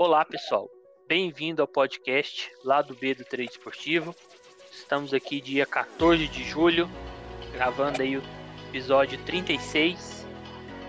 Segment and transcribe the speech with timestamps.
[0.00, 0.70] Olá, pessoal.
[1.08, 4.14] Bem-vindo ao podcast lá do B do Trade Esportivo.
[4.70, 6.88] Estamos aqui dia 14 de julho,
[7.52, 8.22] gravando aí o
[8.68, 10.24] episódio 36.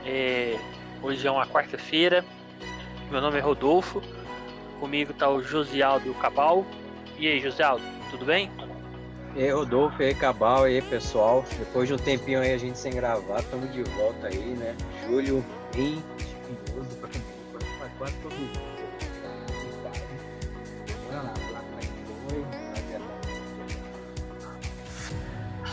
[0.05, 0.59] É...
[1.01, 2.23] Hoje é uma quarta-feira.
[3.09, 3.99] Meu nome é Rodolfo.
[4.79, 6.63] Comigo está o Josialdo Cabal.
[7.17, 8.51] E aí, Josialdo, tudo bem?
[9.35, 11.43] E aí, Rodolfo, e aí, Cabal, e aí, pessoal.
[11.57, 14.77] Depois de um tempinho aí a gente sem gravar, estamos de volta aí, né?
[15.07, 15.43] Julho
[15.75, 18.78] bem espinhoso pra quase todo mundo.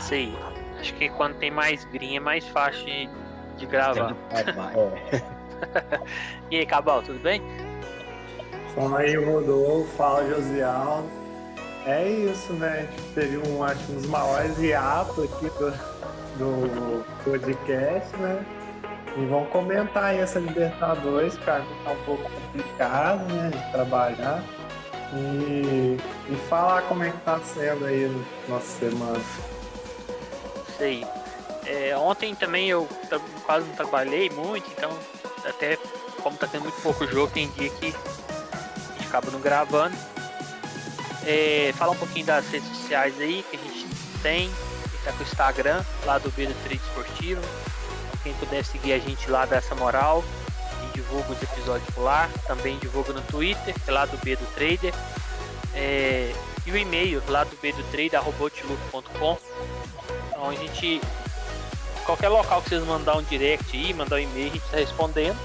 [0.07, 0.33] Sei.
[0.79, 3.09] Acho que quando tem mais green é mais fácil de,
[3.57, 4.15] de gravar.
[4.31, 5.21] É.
[6.49, 7.41] e aí, Cabal, tudo bem?
[8.73, 9.91] Fala aí, Rodolfo.
[9.97, 11.09] Fala, Josialdo.
[11.85, 12.69] É isso, né?
[12.69, 15.71] A gente teve um, acho, um dos maiores hiatos aqui do,
[16.37, 18.45] do podcast, né?
[19.17, 23.49] E vamos comentar aí essa Libertadores, cara, que tá um pouco complicado, né?
[23.49, 24.41] De trabalhar.
[25.13, 25.97] E,
[26.29, 28.09] e falar como é que tá sendo aí
[28.47, 29.19] nossa semana.
[30.77, 31.05] Sei.
[31.65, 32.87] É, ontem também eu
[33.45, 34.89] quase não trabalhei muito, então
[35.45, 35.77] até
[36.21, 39.95] como tá tendo muito pouco jogo, tem dia que a gente acaba não gravando.
[41.25, 43.87] É, falar um pouquinho das redes sociais aí que a gente
[44.21, 44.47] tem.
[44.47, 47.41] Gente tá com o Instagram lá do Beira Trade Esportivo.
[48.23, 50.23] Quem puder seguir a gente lá dessa moral.
[50.87, 52.29] E divulga os episódios por lá.
[52.45, 54.93] Também divulga no Twitter, que é lá do B do Trader.
[55.73, 56.33] É,
[56.65, 59.37] e o e-mail lá do B do Trader, arrobotiluco.com.
[60.37, 61.01] Então a gente.
[62.05, 65.37] Qualquer local que vocês mandar um direct aí, mandar um e-mail, a gente está respondendo.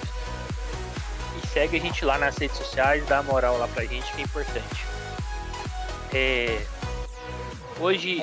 [1.42, 4.24] E segue a gente lá nas redes sociais, dá moral lá pra gente, que é
[4.24, 4.86] importante.
[6.14, 6.64] É,
[7.80, 8.22] hoje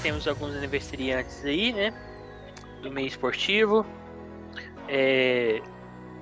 [0.00, 1.92] temos alguns aniversariantes aí, né?
[2.82, 3.84] Do meio esportivo.
[4.88, 5.60] É,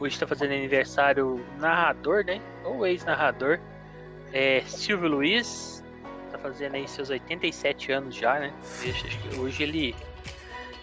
[0.00, 2.40] hoje está fazendo aniversário narrador, né?
[2.64, 3.60] Ou ex-narrador.
[4.32, 5.73] É, Silvio Luiz.
[6.45, 8.53] Fazendo aí seus 87 anos já, né?
[9.39, 9.96] Hoje ele.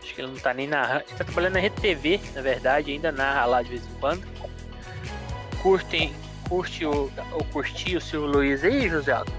[0.01, 1.03] Acho que ele não tá nem narrando.
[1.07, 4.27] Ele tá trabalhando na RTV, na verdade, ainda narra lá de vez em quando.
[5.61, 6.15] Curtem,
[6.49, 9.31] curte o, ou curtir o Silvio Luiz aí, José Aldo?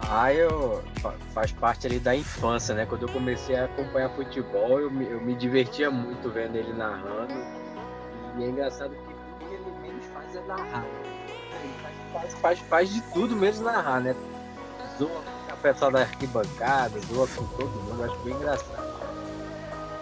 [0.00, 0.82] Ah, eu
[1.34, 2.86] faz parte ali da infância, né?
[2.86, 7.34] Quando eu comecei a acompanhar futebol, eu me, eu me divertia muito vendo ele narrando.
[8.38, 10.86] E é engraçado que o que ele menos faz é narrar.
[10.86, 14.16] Ele faz, faz, faz, faz de tudo menos narrar, né?
[14.98, 18.86] Zoa com a pessoa da arquibancada, zoa com todo mundo, acho bem engraçado.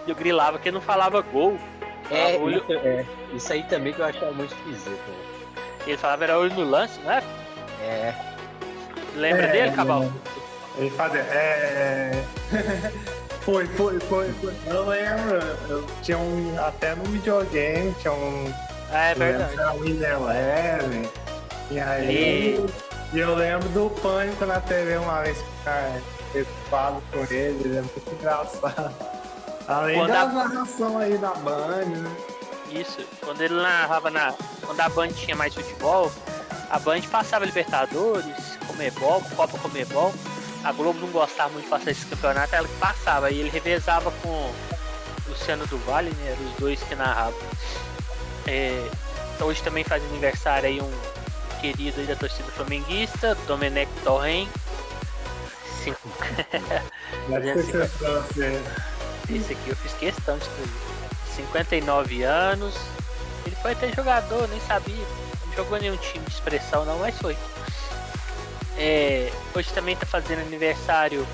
[0.05, 1.57] E eu grilava que não falava gol.
[2.11, 4.89] É, olho- isso, é, isso aí também que eu achava muito esquisito.
[4.89, 5.15] né?
[5.87, 7.23] Ele falava era olho no lance, né?
[7.81, 8.13] É,
[9.15, 10.11] Lembra É, dele, Cabal?
[10.77, 11.21] Ele fazia.
[11.21, 12.23] É.
[13.41, 14.53] foi, foi, foi, foi.
[14.67, 15.39] Eu lembro.
[15.69, 16.55] Eu tinha um.
[16.59, 18.53] Até no videogame tinha um.
[18.91, 19.53] Ah, é verdade.
[19.53, 21.09] Era o Winner Eleven.
[21.71, 22.55] E aí.
[22.59, 22.65] E
[23.19, 26.01] eu lembro do pânico na TV uma vez que o cara
[26.33, 28.93] teve falo com ele, ele é muito engraçado.
[29.67, 32.15] Além Quando da a- narração aí da Band, né?
[32.71, 32.99] Isso.
[33.23, 34.33] Quando ele narrava na.
[34.63, 36.11] Quando a Band tinha mais futebol,
[36.69, 40.13] a Band passava Libertadores, Comebol, Copa Comebol.
[40.63, 43.29] A Globo não gostava muito de passar esse campeonato, ela que passava.
[43.29, 44.53] E ele revezava com o
[45.29, 46.31] Luciano do Vale, né?
[46.31, 47.39] Eram os dois que narravam.
[48.47, 48.87] É,
[49.41, 50.91] hoje também faz aniversário aí um
[51.55, 54.47] querido aí da torcida flamenguista, Domenech Torren.
[55.83, 55.99] Cinco-
[57.29, 58.61] você.
[59.29, 60.71] Esse aqui eu fiz questão de escrever.
[61.35, 62.75] 59 anos.
[63.45, 65.05] Ele foi até jogador, nem sabia.
[65.45, 67.37] Não jogou nenhum time de expressão não, mas foi.
[68.77, 71.25] É, hoje também tá fazendo aniversário.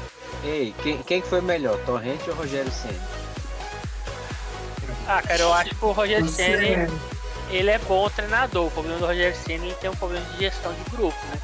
[0.43, 2.99] Ei, quem, quem que foi melhor, Torrente ou Rogério Senna?
[5.07, 6.87] Ah, cara, eu acho que o Rogério Senna
[7.51, 8.67] ele é bom treinador.
[8.67, 11.37] O problema do Rogério Senna ele tem um problema de gestão de grupo, né?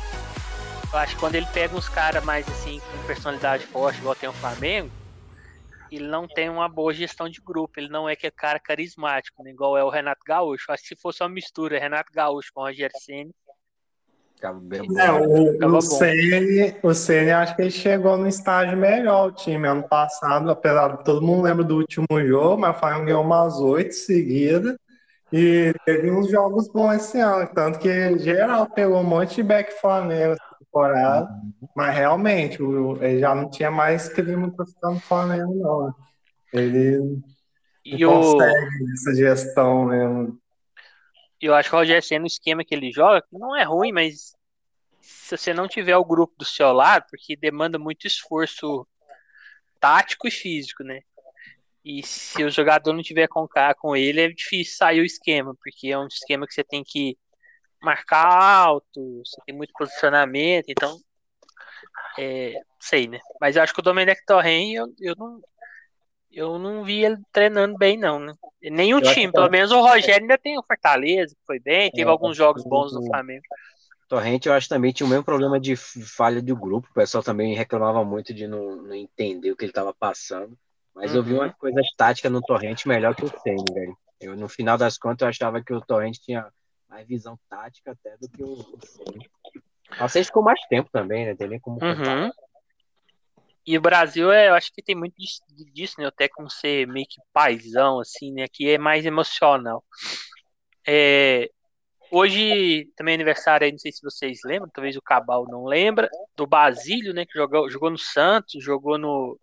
[0.91, 4.29] Eu acho que quando ele pega uns caras mais assim, com personalidade forte, igual tem
[4.29, 4.90] o Flamengo,
[5.91, 7.73] ele não tem uma boa gestão de grupo.
[7.78, 9.51] Ele não é que é cara carismático, né?
[9.51, 10.66] igual é o Renato Gaúcho.
[10.69, 13.32] Eu Acho que se fosse uma mistura Renato Gaúcho com o Rogério Senna,
[14.35, 14.99] Ficava bem bom.
[14.99, 19.67] É, o, o Ceni, o Ceni acho que ele chegou num estágio melhor o time
[19.67, 23.59] ano passado, apesar de todo mundo lembra do último jogo, mas o Flamengo ganhou umas
[23.59, 24.78] oito seguidas
[25.32, 29.74] e teve uns jogos bons esse ano, tanto que geral pegou um monte de back
[29.82, 31.29] Flamengo essa temporada,
[31.76, 35.96] mas realmente ele já não tinha mais clima pra ficar no Flamengo não?
[36.53, 37.22] Ele
[37.84, 40.40] e não o, consegue essa gestão mesmo.
[41.41, 44.34] eu acho que o Rogério Senna, o esquema que ele joga, não é ruim, mas
[45.02, 48.88] se você não tiver o grupo do seu lado, porque demanda muito esforço
[49.80, 51.02] tático e físico, né?
[51.87, 55.55] E se o jogador não tiver com cá com ele, é difícil sair o esquema,
[55.63, 57.17] porque é um esquema que você tem que
[57.81, 60.99] marcar alto, você tem muito posicionamento, então.
[62.19, 63.19] É, sei, né?
[63.39, 65.39] Mas eu acho que o Domenech Torren, eu, eu não.
[66.29, 68.34] Eu não vi ele treinando bem, não, né?
[68.61, 72.07] Nenhum eu time, pelo menos o Rogério ainda tem o Fortaleza, que foi bem, teve
[72.07, 73.43] é, alguns jogos bons no Flamengo.
[74.09, 76.89] Torrente, eu acho também tinha o mesmo problema de falha do grupo.
[76.91, 80.57] O pessoal também reclamava muito de não, não entender o que ele estava passando.
[80.97, 81.17] Mas uhum.
[81.17, 83.97] eu vi uma coisa tática no Torrente melhor que o Senna, velho.
[84.20, 86.52] Eu, no final das contas, eu achava que o Torrente tinha
[86.90, 90.08] mais visão tática até do que o, o Senna.
[90.08, 91.35] Você ficou mais tempo também, né?
[91.35, 91.78] Tem nem como.
[91.78, 92.32] Uhum.
[93.66, 95.16] E o Brasil, é, eu acho que tem muito
[95.73, 96.08] disso, né?
[96.08, 98.47] Até com ser meio que paizão, assim, né?
[98.52, 99.84] Que é mais emocional.
[100.85, 101.49] É,
[102.09, 106.09] Hoje também é aniversário aí, não sei se vocês lembram, talvez o Cabal não lembra,
[106.35, 107.26] do Basílio, né?
[107.26, 109.38] Que jogou, jogou no Santos, jogou no.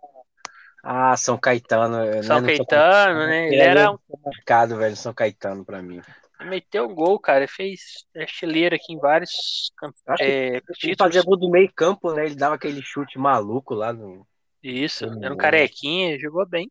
[0.84, 2.22] Ah, São Caetano.
[2.22, 3.46] São né, Caetano, né?
[3.48, 3.98] Ele, era um.
[4.24, 6.00] Marcado, velho, São Caetano pra mim.
[6.40, 7.40] Ele meteu um gol, cara.
[7.40, 9.72] Ele fez artilheiro aqui em vários
[10.20, 12.26] é, Ele fazia gol do meio campo, né?
[12.26, 14.26] Ele dava aquele chute maluco lá no.
[14.62, 16.70] Isso, era um carequinha, jogou bem.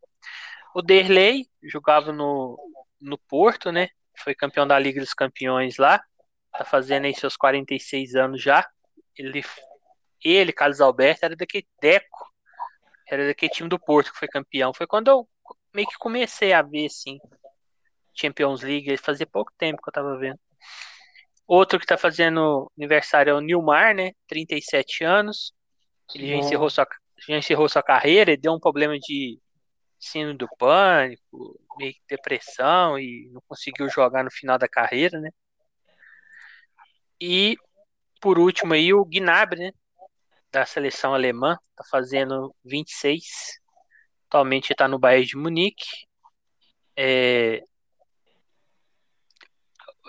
[0.74, 2.58] O Derley jogava no,
[3.00, 3.90] no Porto, né?
[4.18, 6.02] foi campeão da Liga dos Campeões lá,
[6.52, 8.68] tá fazendo aí seus 46 anos já.
[9.18, 9.44] Ele,
[10.24, 12.33] ele Carlos Alberto, era daquele Deco,
[13.08, 14.74] era daquele time do Porto que foi campeão.
[14.74, 15.28] Foi quando eu
[15.74, 17.20] meio que comecei a ver, assim,
[18.14, 20.40] Champions League, fazia pouco tempo que eu tava vendo.
[21.46, 24.12] Outro que tá fazendo aniversário é o Nilmar, né?
[24.28, 25.54] 37 anos.
[26.14, 26.88] Ele já encerrou, sua,
[27.28, 29.40] já encerrou sua carreira, ele deu um problema de
[30.00, 35.30] síndrome do pânico, meio que depressão e não conseguiu jogar no final da carreira, né?
[37.20, 37.58] E
[38.22, 39.72] por último aí o Gnabry, né?
[40.54, 43.60] Da seleção alemã, tá fazendo 26.
[44.28, 45.86] Atualmente está no Bayern de Munique.
[46.96, 47.64] É...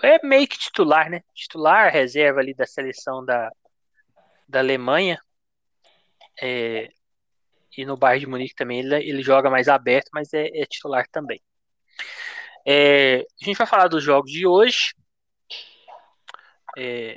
[0.03, 1.21] é meio que titular, né?
[1.33, 3.51] Titular, reserva ali da seleção da,
[4.47, 5.19] da Alemanha.
[6.41, 6.89] É,
[7.77, 11.07] e no Bayern de Munique também ele, ele joga mais aberto, mas é, é titular
[11.09, 11.41] também.
[12.65, 14.93] É, a gente vai falar dos jogos de hoje.
[16.77, 17.15] É,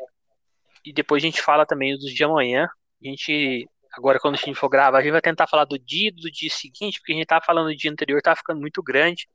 [0.85, 2.69] e depois a gente fala também dos de amanhã.
[3.03, 6.13] A gente, agora quando a gente for gravar, a gente vai tentar falar do dia
[6.13, 9.29] do dia seguinte, porque a gente tava falando do dia anterior, tava ficando muito grande.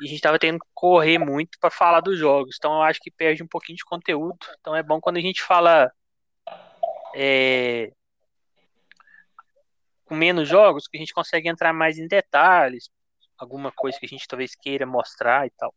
[0.00, 2.56] E a gente tava tendo que correr muito para falar dos jogos.
[2.58, 4.38] Então eu acho que perde um pouquinho de conteúdo.
[4.60, 5.92] Então é bom quando a gente fala
[7.14, 7.92] é,
[10.04, 12.90] com menos jogos que a gente consegue entrar mais em detalhes,
[13.38, 15.74] alguma coisa que a gente talvez queira mostrar e tal.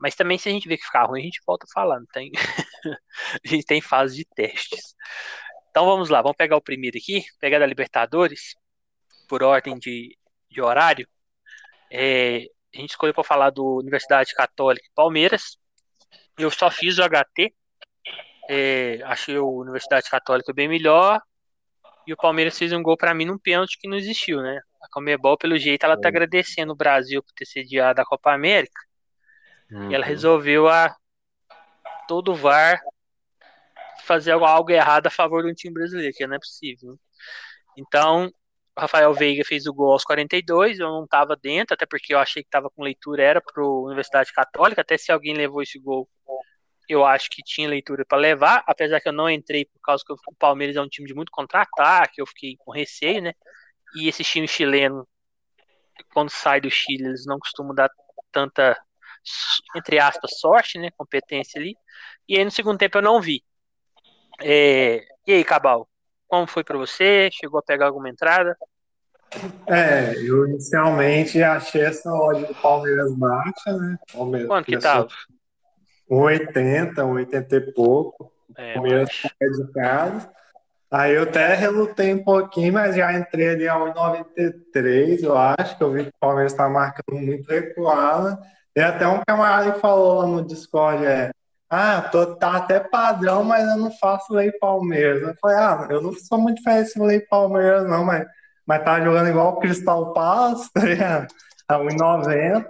[0.00, 2.06] Mas também se a gente ver que ficar ruim, a gente volta falando.
[2.12, 2.30] Tem...
[3.44, 4.94] a gente tem fase de testes.
[5.70, 8.56] Então vamos lá, vamos pegar o primeiro aqui, pegar da Libertadores,
[9.28, 10.16] por ordem de,
[10.50, 11.08] de horário.
[11.90, 15.56] É, a gente escolheu para falar do Universidade Católica e Palmeiras.
[16.36, 17.54] Eu só fiz o HT.
[18.48, 21.20] É, achei a Universidade Católica bem melhor.
[22.06, 24.60] E o Palmeiras fez um gol para mim num pênalti que não existiu, né?
[24.82, 28.80] A Comebol, pelo jeito, ela tá agradecendo o Brasil por ter sediado a Copa América.
[29.70, 29.90] Uhum.
[29.90, 30.96] E ela resolveu a
[32.08, 32.80] todo o VAR
[34.10, 36.98] fazer algo errado a favor do time brasileiro, que não é possível.
[37.78, 38.28] Então,
[38.76, 42.42] Rafael Veiga fez o gol aos 42, eu não estava dentro, até porque eu achei
[42.42, 46.08] que estava com leitura, era para Universidade Católica, até se alguém levou esse gol
[46.88, 50.12] eu acho que tinha leitura para levar, apesar que eu não entrei por causa que
[50.12, 53.32] o Palmeiras é um time de muito contra-ataque, eu fiquei com receio, né?
[53.94, 55.06] E esse time chileno,
[56.12, 57.88] quando sai do Chile, eles não costumam dar
[58.32, 58.76] tanta,
[59.76, 60.90] entre aspas, sorte, né?
[60.96, 61.76] Competência ali.
[62.28, 63.44] E aí no segundo tempo eu não vi.
[64.42, 65.04] É...
[65.26, 65.88] E aí, Cabal,
[66.26, 67.28] como foi para você?
[67.32, 68.56] Chegou a pegar alguma entrada?
[69.66, 73.96] É, eu inicialmente achei essa odd do Palmeiras baixa, né?
[74.12, 75.08] Palmeiras Quanto que tava?
[76.10, 78.32] 1,80, 1,80 e pouco.
[78.56, 79.08] É, Palmeiras
[79.40, 79.56] mas...
[79.56, 80.30] de casa.
[80.90, 85.84] Aí eu até relutei um pouquinho, mas já entrei ali a 1,93, eu acho, que
[85.84, 88.36] eu vi que o Palmeiras está marcando muito recuado.
[88.74, 91.30] Tem até um camarada que falou lá no Discord, é,
[91.70, 95.22] ah, tô, tá até padrão, mas eu não faço lei Palmeiras.
[95.22, 98.26] Eu falei, ah, eu não sou muito fã desse lei Palmeiras, não, mas,
[98.66, 101.28] mas tá jogando igual o Cristal Palace, tá ligado?
[101.68, 102.66] A 1,90.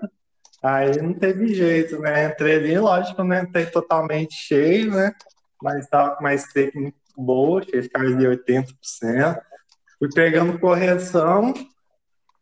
[0.62, 2.26] Aí não teve jeito, né?
[2.26, 5.14] Entrei ali, lógico, não entrei totalmente cheio, né?
[5.62, 9.40] Mas tava com mais stake muito boa, cheio de 80%.
[9.98, 11.54] Fui pegando correção,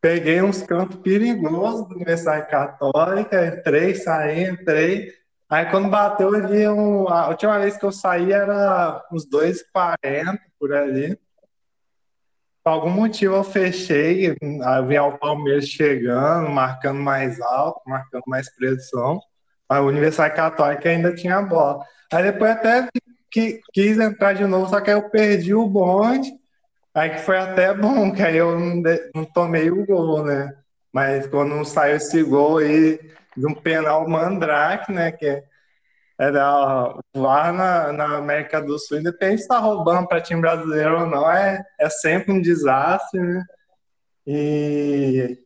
[0.01, 5.18] peguei uns cantos perigosos do Universidade Católica, entrei, saí, entrei.
[5.51, 7.09] Aí quando bateu, eu vi um.
[7.09, 11.19] A última vez que eu saí era uns 2,40 por ali.
[12.63, 14.37] Por algum motivo eu fechei,
[14.87, 19.21] vi o Palmeiras chegando, marcando mais alto, marcando mais pressão.
[19.67, 21.83] A Universidade Católica ainda tinha bola.
[22.13, 22.89] Aí depois até
[23.31, 26.31] que, quis entrar de novo, só que aí eu perdi o bonde.
[26.95, 28.83] Aí que foi até bom, que aí eu não,
[29.15, 30.53] não tomei o gol, né?
[30.93, 32.99] Mas quando saiu esse gol aí
[33.39, 35.13] de um penal mandrake, né?
[35.13, 35.43] Que
[36.19, 41.07] era lá na, na América do Sul, independente se tá roubando para time brasileiro ou
[41.07, 43.45] não, é, é sempre um desastre, né?
[44.27, 45.39] E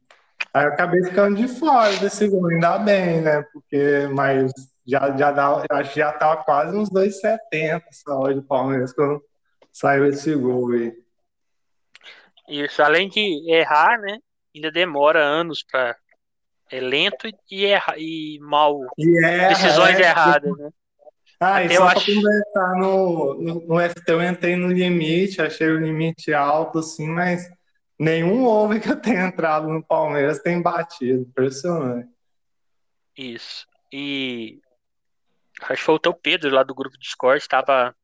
[0.52, 3.42] aí eu acabei ficando de fora desse gol, ainda bem, né?
[3.52, 4.50] Porque, mas
[4.86, 9.22] já, já dá, já tava quase uns 2,70 essa hora do Palmeiras quando
[9.70, 10.92] saiu esse gol aí.
[12.48, 14.18] Isso, além de errar, né?
[14.54, 15.96] Ainda demora anos para
[16.72, 20.70] é lento e, erra, e mal e erra, decisões é, erradas, né?
[21.38, 22.14] Ah, Até e só acho...
[22.14, 27.50] conversar no, no, no FT, eu entrei no limite, achei o limite alto, assim, mas
[27.98, 32.08] nenhum over que eu tenha entrado no Palmeiras tem batido, impressionante.
[33.18, 33.66] Isso.
[33.92, 34.60] E
[35.62, 37.94] acho que faltou o Pedro lá do grupo Discord, tava,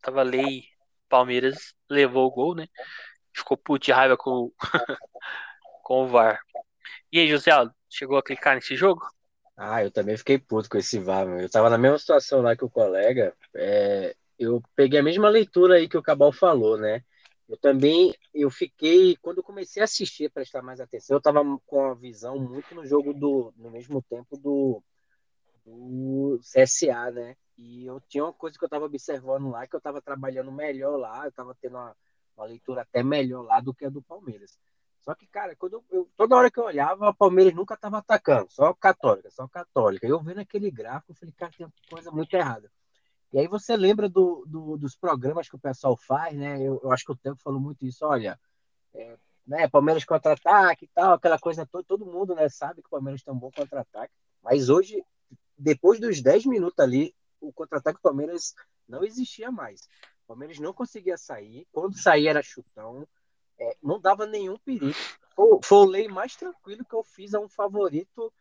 [0.00, 0.64] tava lei
[1.10, 2.68] Palmeiras levou o gol, né?
[3.34, 4.50] Ficou puto de raiva com,
[5.82, 6.40] com o VAR.
[7.12, 9.06] E aí, José Aldo, chegou a clicar nesse jogo?
[9.56, 11.40] Ah, eu também fiquei puto com esse VAR, meu.
[11.40, 13.34] Eu tava na mesma situação lá que o colega.
[13.54, 17.04] É, eu peguei a mesma leitura aí que o Cabal falou, né?
[17.48, 21.84] Eu também, eu fiquei, quando eu comecei a assistir, prestar mais atenção, eu tava com
[21.84, 24.82] a visão muito no jogo do, no mesmo tempo do,
[25.64, 27.36] do CSA, né?
[27.56, 30.96] E eu tinha uma coisa que eu tava observando lá, que eu tava trabalhando melhor
[30.96, 31.94] lá, eu tava tendo uma,
[32.36, 34.58] uma leitura até melhor lá do que a do Palmeiras.
[35.04, 38.50] Só que, cara, quando eu, toda hora que eu olhava, o Palmeiras nunca estava atacando,
[38.50, 40.06] só católica, só católica.
[40.06, 42.70] Eu vendo aquele gráfico, eu falei, cara, tem coisa muito errada.
[43.30, 46.58] E aí você lembra do, do, dos programas que o pessoal faz, né?
[46.58, 48.40] Eu, eu, acho que o Tempo falou muito isso, olha,
[48.94, 52.90] é, né, Palmeiras contra-ataque e tal, aquela coisa toda, todo mundo né, sabe que o
[52.90, 55.04] Palmeiras tem um bom contra-ataque, mas hoje,
[55.58, 58.54] depois dos 10 minutos ali, o contra-ataque do Palmeiras
[58.88, 59.82] não existia mais.
[60.24, 63.06] O Palmeiras não conseguia sair, quando saía era chutão,
[63.58, 64.94] é, não dava nenhum perigo.
[65.34, 68.32] Foi, foi o lei mais tranquilo que eu fiz a um favorito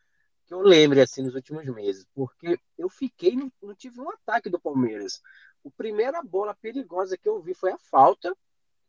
[0.45, 4.49] que eu lembre assim nos últimos meses, porque eu fiquei, não, não tive um ataque
[4.49, 5.21] do Palmeiras.
[5.63, 8.35] O primeira bola perigosa que eu vi foi a falta,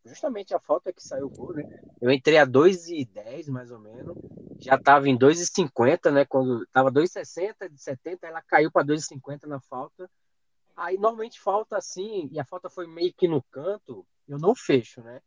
[0.04, 1.80] justamente a falta que saiu o gol, né?
[2.00, 4.16] Eu entrei a 2,10 mais ou menos,
[4.58, 6.24] já estava em 2,50, né?
[6.24, 10.10] Quando estava 2,60, de 70, ela caiu para 2,50 na falta.
[10.76, 15.00] Aí normalmente falta assim, e a falta foi meio que no canto, eu não fecho,
[15.02, 15.20] né?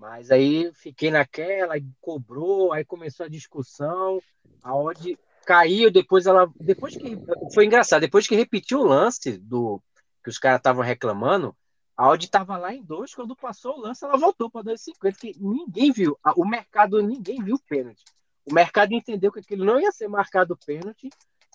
[0.00, 4.18] Mas aí fiquei naquela, cobrou, aí começou a discussão,
[4.62, 6.50] a odd caiu, depois ela.
[6.58, 7.18] Depois que.
[7.52, 9.78] Foi engraçado, depois que repetiu o lance do
[10.24, 11.54] que os caras estavam reclamando,
[11.94, 15.34] a odd estava lá em 2, quando passou o lance, ela voltou para 2,50, que
[15.38, 16.18] ninguém viu.
[16.34, 18.02] O mercado, ninguém viu o pênalti.
[18.50, 21.10] O mercado entendeu que aquilo não ia ser marcado pênalti,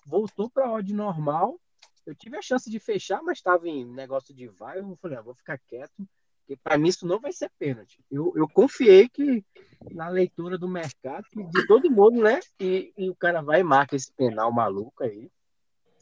[0.06, 1.60] voltou para a odd normal.
[2.06, 4.78] Eu tive a chance de fechar, mas estava em negócio de vai.
[4.78, 6.06] Eu falei, ah, vou ficar quieto.
[6.46, 7.98] Porque para mim isso não vai ser pênalti.
[8.08, 9.44] Eu, eu confiei que
[9.90, 12.38] na leitura do mercado, de todo mundo, né?
[12.60, 15.28] E, e o cara vai e marca esse penal maluco aí.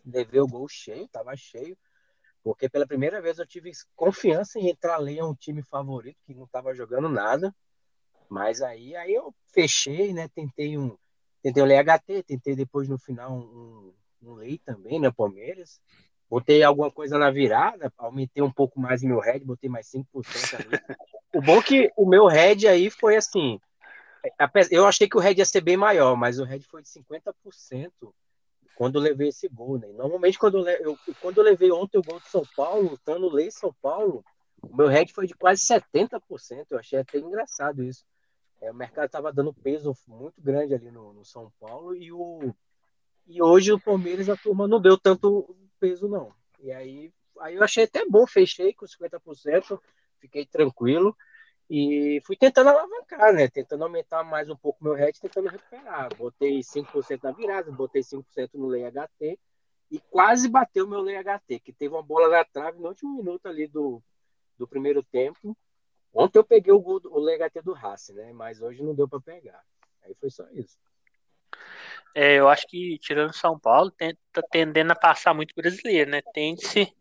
[0.05, 1.77] Levei o gol cheio, tava cheio.
[2.43, 6.35] Porque pela primeira vez eu tive confiança em entrar ali a um time favorito que
[6.35, 7.55] não tava jogando nada.
[8.29, 10.29] Mas aí, aí eu fechei, né?
[10.29, 10.95] Tentei um.
[11.43, 15.11] Tentei o LHT, tentei depois no final um, um lei também, né?
[15.11, 15.81] Palmeiras.
[16.29, 20.99] Botei alguma coisa na virada, aumentei um pouco mais meu head, botei mais 5% ali.
[21.35, 23.61] o bom é que o meu head aí foi assim.
[24.71, 27.93] Eu achei que o head ia ser bem maior, mas o head foi de 50%
[28.75, 29.89] quando eu levei esse gol, né?
[29.93, 33.73] Normalmente, quando eu, quando eu levei ontem o gol de São Paulo, estando lei São
[33.81, 34.25] Paulo,
[34.63, 36.67] o meu head foi de quase 70%.
[36.71, 38.05] Eu achei até engraçado isso.
[38.61, 42.55] É, o mercado estava dando peso muito grande ali no, no São Paulo e o,
[43.27, 46.35] e hoje o Palmeiras, a turma não deu tanto peso, não.
[46.61, 49.81] E aí, aí eu achei até bom, fechei com 50%,
[50.19, 51.17] fiquei tranquilo.
[51.69, 53.49] E fui tentando alavancar, né?
[53.49, 56.15] Tentando aumentar mais um pouco meu head, tentando recuperar.
[56.15, 59.39] Botei 5% na virada, botei 5% no Lei HT
[59.91, 63.47] e quase bateu meu Lei HT, que teve uma bola na trave no último minuto
[63.47, 64.03] ali do,
[64.59, 65.57] do primeiro tempo.
[66.13, 68.33] Ontem eu peguei o, gol, o Lei HT do Racing, né?
[68.33, 69.63] Mas hoje não deu para pegar.
[70.03, 70.79] Aí foi só isso.
[72.15, 73.93] É, eu acho que, tirando São Paulo,
[74.33, 76.23] tá tendendo a passar muito brasileiro, né?
[76.33, 76.95] Tende-se,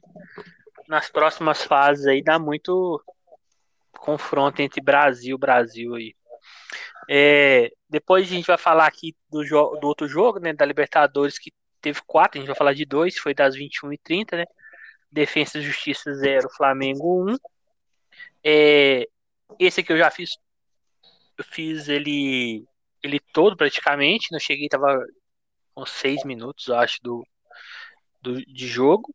[0.87, 3.01] nas próximas fases aí, dar muito
[3.91, 6.15] confronto entre Brasil e Brasil aí.
[7.09, 10.51] É, depois a gente vai falar aqui do, do outro jogo, né?
[10.51, 14.45] Da Libertadores, que teve quatro, a gente vai falar de dois, foi das 21h30, né?
[15.11, 17.37] Defesa e Justiça 0, Flamengo 1.
[18.43, 19.07] É,
[19.59, 20.37] esse aqui eu já fiz.
[21.37, 22.65] Eu fiz ele
[23.03, 24.31] ele todo praticamente.
[24.31, 25.05] Não cheguei, tava
[25.75, 27.23] com seis minutos, acho, do,
[28.21, 29.13] do, de jogo.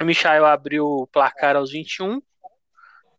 [0.00, 2.20] O Michael abriu o placar aos 21.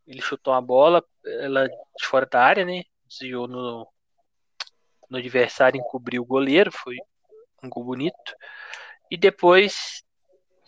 [0.07, 2.83] Ele chutou a bola, ela de fora da área, né?
[3.05, 3.87] Desviou no,
[5.09, 6.71] no adversário, encobriu o goleiro.
[6.71, 6.95] Foi
[7.63, 8.35] um gol bonito.
[9.11, 10.03] E depois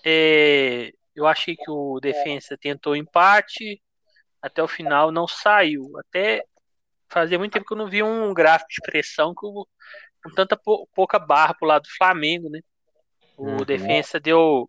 [0.06, 3.82] é, eu achei que o defensa tentou empate.
[4.42, 5.98] Até o final não saiu.
[5.98, 6.44] Até
[7.12, 9.66] fazia muito tempo que eu não vi um gráfico de pressão com,
[10.24, 10.60] com tanta
[10.96, 12.62] pouca barra pro lado do Flamengo, né?
[13.38, 13.58] O uhum.
[13.66, 14.68] defensa deu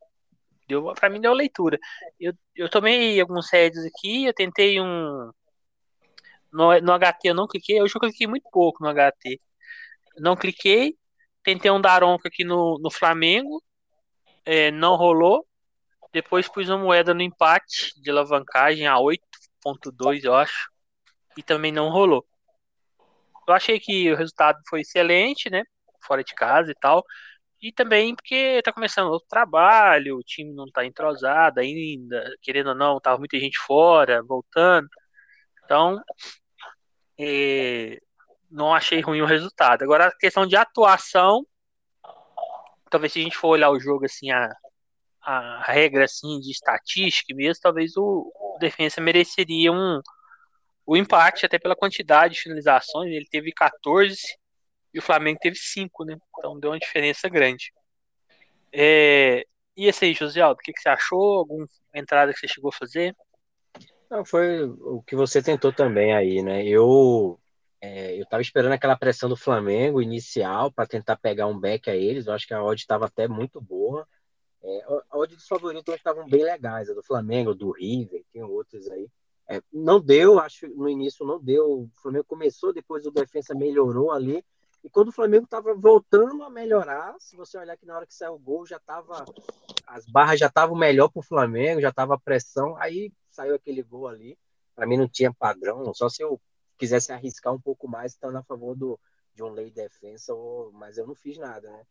[0.68, 1.78] deu para mim deu leitura.
[2.18, 5.30] Eu, eu tomei alguns heads aqui, eu tentei um
[6.52, 9.40] no, no HT eu não cliquei, hoje eu cliquei muito pouco no HT.
[10.18, 10.96] Não cliquei,
[11.42, 13.62] tentei um Daronco aqui no, no Flamengo,
[14.44, 15.46] é, não rolou.
[16.12, 20.70] Depois pus uma moeda no empate de alavancagem a 8.2, eu acho.
[21.38, 22.26] E também não rolou.
[23.46, 25.62] Eu achei que o resultado foi excelente, né?
[26.04, 27.04] Fora de casa e tal.
[27.60, 32.74] E também porque tá começando outro trabalho, o time não tá entrosado ainda, querendo ou
[32.74, 34.88] não, tava muita gente fora, voltando.
[35.64, 36.02] Então,
[37.18, 37.98] é,
[38.50, 39.82] não achei ruim o resultado.
[39.82, 41.46] Agora, a questão de atuação,
[42.90, 44.52] talvez se a gente for olhar o jogo assim, a,
[45.22, 50.00] a regra assim de estatística mesmo, talvez o, o defesa mereceria um
[50.86, 54.16] o empate até pela quantidade de finalizações, ele teve 14
[54.92, 56.16] e o Flamengo teve 5, né?
[56.38, 57.72] Então deu uma diferença grande.
[58.72, 59.44] É,
[59.76, 61.38] e esse aí, José Aldo, o que, que você achou?
[61.38, 63.14] Alguma entrada que você chegou a fazer?
[64.10, 66.66] Não, foi o que você tentou também aí, né?
[66.66, 67.38] Eu
[67.80, 71.96] é, eu tava esperando aquela pressão do Flamengo inicial para tentar pegar um back a
[71.96, 72.26] eles.
[72.26, 74.06] Eu acho que a odd estava até muito boa.
[74.62, 78.88] É, a odd dos favoritos estavam bem legais, a do Flamengo, do River, tem outros
[78.88, 79.08] aí.
[79.52, 81.82] É, não deu, acho no início não deu.
[81.82, 84.42] O Flamengo começou, depois o defesa melhorou ali.
[84.82, 88.14] E quando o Flamengo estava voltando a melhorar, se você olhar que na hora que
[88.14, 89.26] saiu o gol, já tava.
[89.86, 92.74] As barras já estavam melhor para o Flamengo, já tava pressão.
[92.78, 94.38] Aí saiu aquele gol ali.
[94.74, 96.40] Para mim não tinha padrão, só se eu
[96.78, 98.98] quisesse arriscar um pouco mais, estando a favor do,
[99.34, 100.32] de um lei de defesa,
[100.72, 101.82] mas eu não fiz nada, né?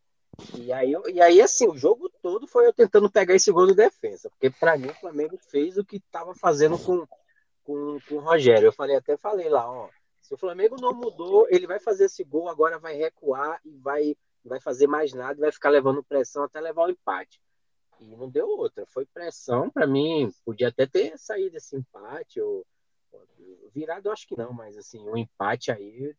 [0.55, 3.75] E aí, e aí, assim, o jogo todo foi eu tentando pegar esse gol do
[3.75, 7.05] defesa, porque para mim o Flamengo fez o que estava fazendo com,
[7.63, 8.67] com, com o Rogério.
[8.67, 12.23] Eu falei, até falei lá, ó, se o Flamengo não mudou, ele vai fazer esse
[12.23, 16.59] gol, agora vai recuar e vai, vai fazer mais nada, vai ficar levando pressão até
[16.59, 17.41] levar o empate.
[17.99, 22.65] E não deu outra, foi pressão para mim, podia até ter saído esse empate ou
[23.73, 26.13] virado, eu acho que não, mas assim, o um empate aí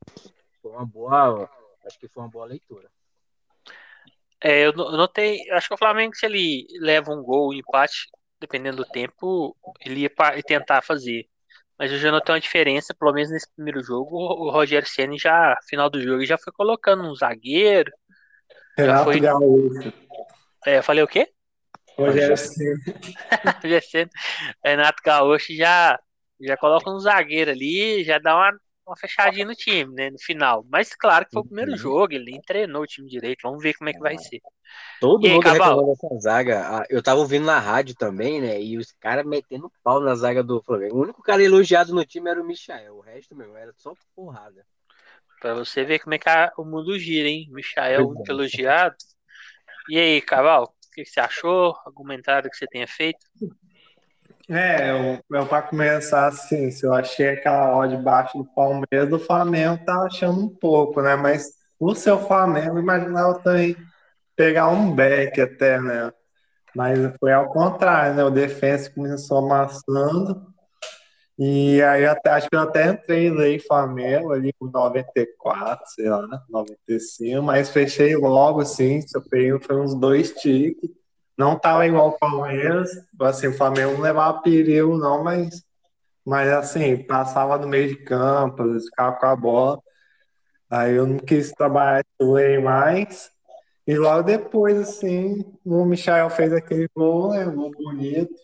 [0.61, 1.51] foi uma boa,
[1.85, 2.91] acho que foi uma boa leitura.
[4.43, 8.09] É, eu notei, acho que o Flamengo, se ele leva um gol, um empate,
[8.41, 10.11] dependendo do tempo, ele ia
[10.43, 11.29] tentar fazer.
[11.79, 15.57] Mas eu já notei uma diferença, pelo menos nesse primeiro jogo, o Rogério Senna já,
[15.69, 17.91] final do jogo, já foi colocando um zagueiro.
[18.77, 19.21] Renato foi...
[19.21, 19.93] Gaúcho.
[20.67, 21.29] É, eu falei o quê?
[21.99, 24.11] Rogério Senna.
[24.65, 25.99] Renato Gaúcho já,
[26.41, 28.53] já coloca um zagueiro ali, já dá uma
[28.87, 30.11] uma fechadinha no time, né?
[30.11, 30.67] No final.
[30.69, 31.77] Mas claro que foi o primeiro uhum.
[31.77, 33.43] jogo, ele nem treinou o time direito.
[33.43, 34.41] Vamos ver como é que vai ser.
[35.01, 36.79] Todo e mundo aí, reclamando dessa zaga.
[36.79, 38.61] Ah, eu tava ouvindo na rádio também, né?
[38.61, 40.97] E os caras metendo pau na zaga do Flamengo.
[40.97, 42.97] O único cara elogiado no time era o Michael.
[42.97, 44.67] O resto, meu, era só porrada.
[45.41, 47.49] Pra você ver como é que a, o mundo gira, hein?
[47.51, 48.95] Michael, muito elogiado.
[49.89, 51.77] E aí, Caval, o que você achou?
[51.85, 53.27] Alguma entrada que você tenha feito?
[54.49, 59.19] É, eu, eu para começar assim, se eu achei aquela odd baixo do Palmeiras, do
[59.19, 61.15] Flamengo tá achando um pouco, né?
[61.17, 63.77] Mas o seu Flamengo, imaginava também
[64.37, 66.13] pegar um back até, né?
[66.75, 68.25] Mas foi ao contrário, né?
[68.25, 70.53] O defensa começou amassando.
[71.39, 76.27] E aí até, acho que eu até entrei em Flamengo ali com 94, sei lá,
[76.49, 81.02] 95, mas fechei logo assim, se eu peguei foi uns dois tickets.
[81.37, 82.91] Não tava igual o Palmeiras,
[83.21, 85.65] assim, o Flamengo não levava perigo, não, mas,
[86.25, 89.79] mas assim, passava no meio de campo, ficava com a bola.
[90.71, 93.31] Aí eu não quis trabalhar esse way mais.
[93.87, 97.47] E logo depois, assim, o Michel fez aquele gol, né?
[97.47, 98.35] Um gol bonito,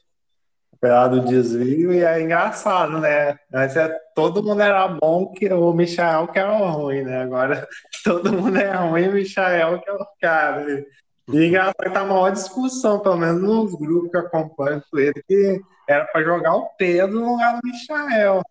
[0.75, 3.39] apesar desvio, e é engraçado, né?
[3.53, 7.23] Antes é, todo mundo era bom, que o Michel que era ruim, né?
[7.23, 7.69] Agora
[8.05, 10.85] todo mundo é ruim, o Michel que é o cara.
[11.29, 15.61] E engraçado que tá uma maior discussão, pelo menos nos grupos que acompanham ele, que
[15.87, 18.43] era para jogar o Pedro no lugar do Michael.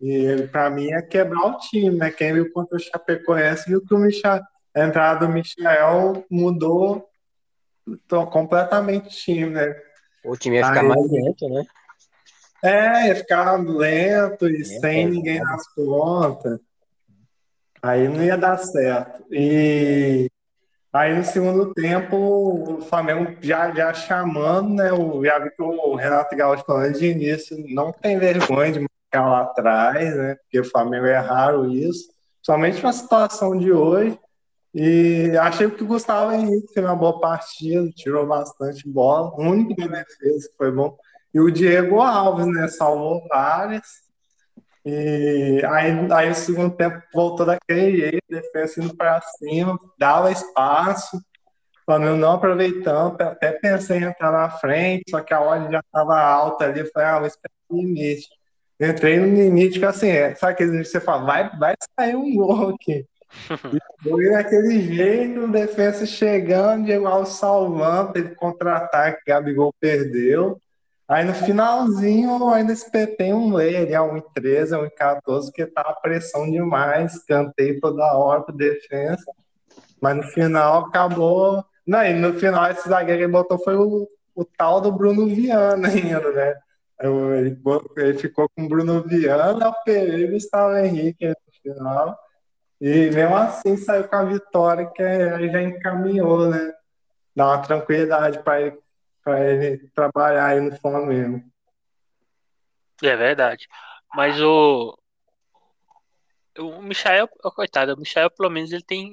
[0.00, 2.10] E para mim é quebrar o time, né?
[2.10, 4.42] Quem viu contra o Chapecoense viu que o Michael,
[4.74, 7.08] a entrada do Michael mudou
[8.32, 9.76] completamente o time, né?
[10.24, 11.64] O time ia ficar Aí, mais lento, né?
[12.62, 16.58] É, ia ficar lento e é, sem é, ninguém nas pontas.
[17.82, 19.24] Aí não ia dar certo.
[19.30, 20.30] E
[20.92, 24.92] Aí no segundo tempo, o Flamengo já, já chamando, né?
[24.92, 29.30] O, já vi que o Renato Gaúcho falando de início, não tem vergonha de marcar
[29.30, 30.34] lá atrás, né?
[30.34, 32.10] Porque o Flamengo é raro isso.
[32.42, 34.18] Somente na situação de hoje.
[34.74, 39.86] E achei que o Gustavo Henrique fez uma boa partida, tirou bastante bola, único da
[39.86, 40.96] defesa que foi bom.
[41.32, 42.66] E o Diego Alves, né?
[42.66, 44.09] Salvou várias.
[44.84, 51.18] E aí, aí no segundo tempo voltou daquele jeito, defesa indo para cima, dava espaço,
[51.18, 55.80] o Flamengo não aproveitando, até pensei em entrar na frente, só que a ordem já
[55.80, 58.28] estava alta ali, eu falei, ah, vou esperar no limite.
[58.80, 62.34] Entrei no limite, que assim, é, sabe aquele que você fala, vai, vai sair um
[62.34, 63.04] gol aqui.
[63.72, 70.60] E foi daquele jeito, defesa chegando, Diego Alves salvando, teve contra-ataque, Gabigol perdeu.
[71.10, 74.88] Aí no finalzinho ainda espetei um ali, a 1,13, a
[75.24, 79.24] 1,14, que tava pressão demais, cantei toda hora pro defesa.
[80.00, 81.64] Mas no final acabou.
[81.84, 85.26] Não, e no final esse zagueiro que ele botou foi o, o tal do Bruno
[85.26, 86.54] Viana ainda, né?
[87.00, 87.58] Ele,
[87.96, 92.16] ele ficou com o Bruno Viana, o Pereira e o Gustavo Henrique no final.
[92.80, 96.72] E mesmo assim saiu com a vitória, que aí já encaminhou, né?
[97.34, 98.78] Dá uma tranquilidade para ele
[99.22, 101.42] para ele trabalhar aí no Flamengo.
[103.02, 103.68] É verdade.
[104.14, 104.96] Mas o.
[106.58, 109.10] O Michael, coitado, o Michael pelo menos ele tem.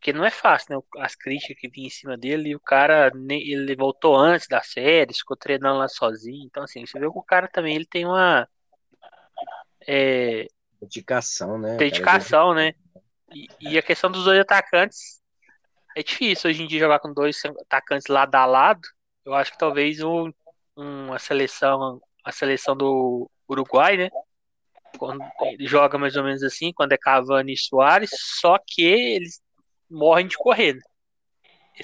[0.00, 1.02] Que não é fácil, né?
[1.04, 5.12] As críticas que vinham em cima dele, e o cara ele voltou antes da série,
[5.12, 6.46] ficou treinando lá sozinho.
[6.46, 8.48] Então, assim, você vê que o cara também ele tem uma.
[9.86, 10.46] É,
[10.80, 11.76] dedicação, né?
[11.76, 12.74] Dedicação, né?
[13.32, 15.20] E, e a questão dos dois atacantes,
[15.98, 18.86] é difícil hoje em dia jogar com dois atacantes lado a lado.
[19.24, 20.32] Eu acho que talvez um,
[20.76, 24.10] uma seleção, a seleção do Uruguai, né?
[24.96, 25.24] Quando
[25.60, 29.42] joga mais ou menos assim, quando é Cavani e Soares, só que eles
[29.90, 30.74] morrem de correr.
[30.74, 30.80] Né?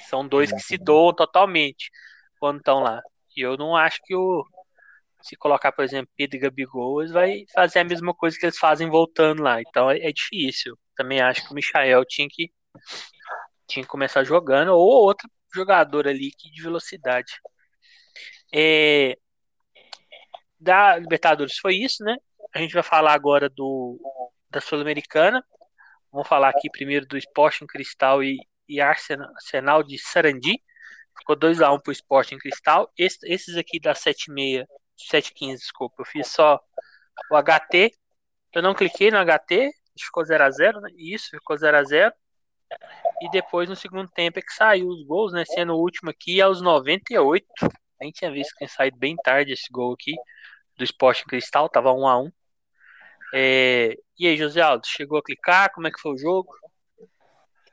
[0.09, 1.91] São dois que se doam totalmente
[2.39, 3.01] quando estão lá.
[3.35, 4.45] E eu não acho que o
[5.21, 8.59] se colocar, por exemplo, Pedro e Gabigol, eles vai fazer a mesma coisa que eles
[8.59, 9.59] fazem voltando lá.
[9.61, 10.77] Então é, é difícil.
[10.95, 12.51] Também acho que o Michael tinha que
[13.67, 17.39] tinha que começar jogando, ou outro jogador ali que de velocidade.
[18.53, 19.17] É,
[20.59, 22.17] da Libertadores foi isso, né?
[22.53, 23.99] A gente vai falar agora do
[24.49, 25.43] da Sul-Americana.
[26.11, 30.61] Vamos falar aqui primeiro do Sporting Cristal e, e Arsenal, de Sarandi.
[31.17, 32.91] Ficou 2x1 pro Sporting Cristal.
[32.97, 34.65] Esse, esses aqui da 7,6,
[35.11, 35.95] 7,15, desculpa.
[35.99, 36.59] Eu fiz só
[37.31, 37.91] o HT.
[38.53, 40.89] Eu não cliquei no HT, ficou 0x0, né?
[40.95, 42.13] Isso, ficou 0x0
[43.21, 45.43] e depois no segundo tempo é que saiu os gols, né?
[45.45, 47.45] Sendo o último aqui aos 98.
[48.01, 50.13] A gente tinha visto que tinha saído bem tarde esse gol aqui
[50.77, 52.31] do Esporte Cristal, tava 1 a 1
[53.33, 53.95] é...
[54.17, 55.71] E aí, José Aldo, chegou a clicar?
[55.73, 56.53] Como é que foi o jogo?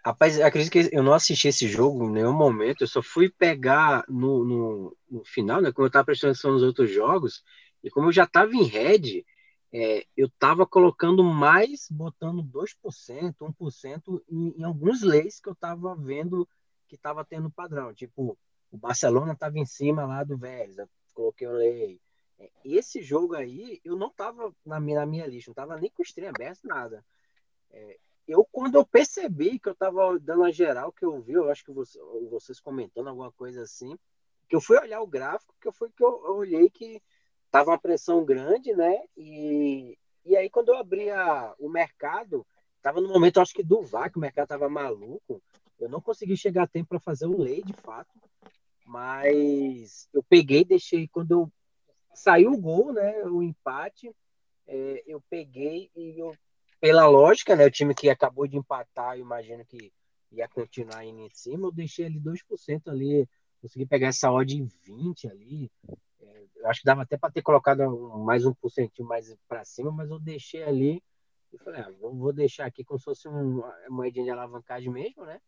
[0.04, 4.04] Rapaz, acredito que eu não assisti esse jogo em nenhum momento, eu só fui pegar
[4.08, 5.70] no, no, no final, né?
[5.70, 7.44] Como eu tava prestando atenção nos outros jogos,
[7.84, 9.24] e como eu já tava em red,
[9.72, 15.94] é, eu estava colocando mais, botando 2%, 1% em, em alguns leis que eu estava
[15.94, 16.46] vendo
[16.86, 17.94] que estava tendo padrão.
[17.94, 18.36] Tipo,
[18.70, 21.98] o Barcelona estava em cima lá do Vélez, eu coloquei o lei.
[22.38, 25.90] É, esse jogo aí, eu não estava na minha, na minha lista, não estava nem
[25.90, 27.02] com o stream aberto, nada.
[27.70, 31.50] É, eu, quando eu percebi que eu estava dando a geral, que eu vi, eu
[31.50, 31.98] acho que você,
[32.30, 33.98] vocês comentando alguma coisa assim,
[34.48, 37.02] que eu fui olhar o gráfico, que foi que eu, eu olhei que
[37.52, 39.04] tava uma pressão grande, né?
[39.14, 42.46] E, e aí, quando eu abri a, o mercado,
[42.80, 45.40] tava no momento, acho que do que o mercado tava maluco.
[45.78, 48.10] Eu não consegui chegar a tempo para fazer o lei, de fato.
[48.86, 51.06] Mas eu peguei, deixei.
[51.06, 51.52] Quando eu
[52.14, 53.22] saiu o gol, né?
[53.24, 54.10] O empate,
[54.66, 56.34] é, eu peguei e eu,
[56.80, 57.66] pela lógica, né?
[57.66, 59.92] O time que acabou de empatar, eu imagino que
[60.30, 63.28] ia continuar indo em cima, eu deixei ali 2% ali.
[63.60, 65.70] Consegui pegar essa odd em 20 ali
[66.66, 70.18] acho que dava até para ter colocado mais um porcentinho mais para cima, mas eu
[70.18, 71.02] deixei ali
[71.52, 75.24] e falei, ah, vou, deixar aqui como se fosse um, uma moedinha de alavancagem mesmo,
[75.24, 75.40] né?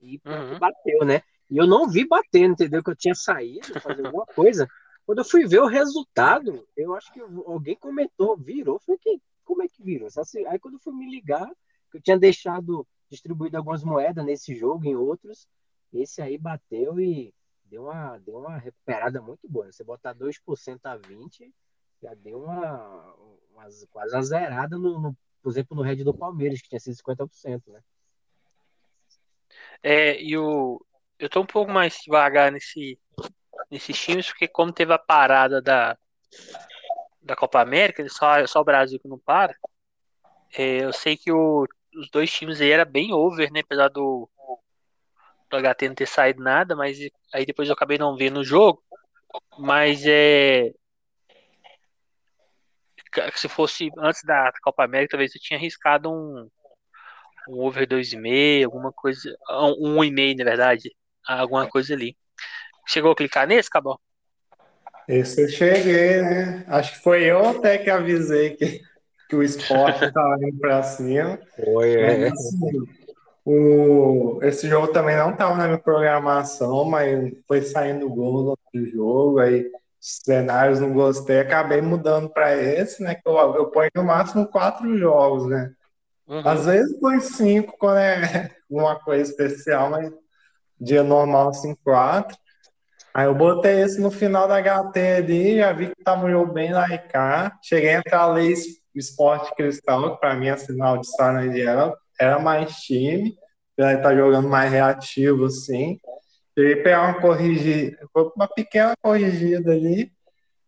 [0.00, 0.58] E uhum.
[0.58, 1.22] bateu, né?
[1.50, 2.82] E eu não vi batendo, entendeu?
[2.82, 4.68] Que eu tinha saído, fazer alguma coisa.
[5.04, 8.78] Quando eu fui ver o resultado, eu acho que alguém comentou, virou.
[8.78, 10.08] Falei, que, como é que virou?
[10.48, 11.50] Aí quando eu fui me ligar,
[11.90, 15.48] que eu tinha deixado distribuído algumas moedas nesse jogo, em outros,
[15.92, 17.34] esse aí bateu e
[17.70, 19.70] deu uma, deu uma recuperada muito boa.
[19.70, 21.52] Você botar 2% a 20%,
[22.02, 23.14] já deu uma,
[23.52, 26.96] uma quase uma zerada, no, no, por exemplo, no Red do Palmeiras, que tinha sido
[26.96, 27.80] 50%, né?
[29.82, 30.84] É, e o,
[31.18, 32.98] eu tô um pouco mais devagar nesse,
[33.70, 35.96] nesses times, porque como teve a parada da,
[37.22, 39.56] da Copa América, só, só o Brasil que não para,
[40.52, 43.60] é, eu sei que o, os dois times aí era bem over, né?
[43.60, 44.28] Apesar do,
[45.50, 46.98] do HT não ter saído nada, mas
[47.32, 48.82] aí depois eu acabei não vendo o jogo.
[49.58, 50.72] Mas é.
[53.34, 56.48] Se fosse antes da Copa América, talvez eu tinha arriscado um,
[57.48, 59.36] um over 2,5, alguma coisa.
[59.50, 60.94] Um 1,5, na verdade.
[61.26, 62.16] Alguma coisa ali.
[62.86, 64.00] Chegou a clicar nesse, Cabal?
[65.08, 66.64] Esse eu cheguei, né?
[66.68, 68.82] Acho que foi eu até que avisei que,
[69.28, 71.38] que o esporte estava indo para cima.
[71.56, 72.28] Foi, é.
[72.28, 72.97] Assim,
[73.50, 79.38] o, esse jogo também não estava na minha programação, mas foi saindo gol no jogo,
[79.38, 83.14] aí cenários não gostei, acabei mudando para esse, né?
[83.14, 85.72] Que eu, eu ponho no máximo quatro jogos, né?
[86.26, 86.42] Uhum.
[86.46, 90.12] Às vezes põe cinco quando é uma coisa especial, mas
[90.78, 92.36] dia normal, assim, quatro.
[93.14, 96.52] Aí eu botei esse no final da HT ali, já vi que tava um jogo
[96.52, 97.58] bem lá e cá.
[97.62, 98.52] Cheguei a entrar lei
[98.94, 103.36] Esporte Cristal, que para mim é sinal de Sarnadiel, era mais time,
[103.76, 105.98] ele tá jogando mais reativo, assim.
[106.58, 107.96] A pegar uma corrigida,
[108.36, 110.10] uma pequena corrigida ali.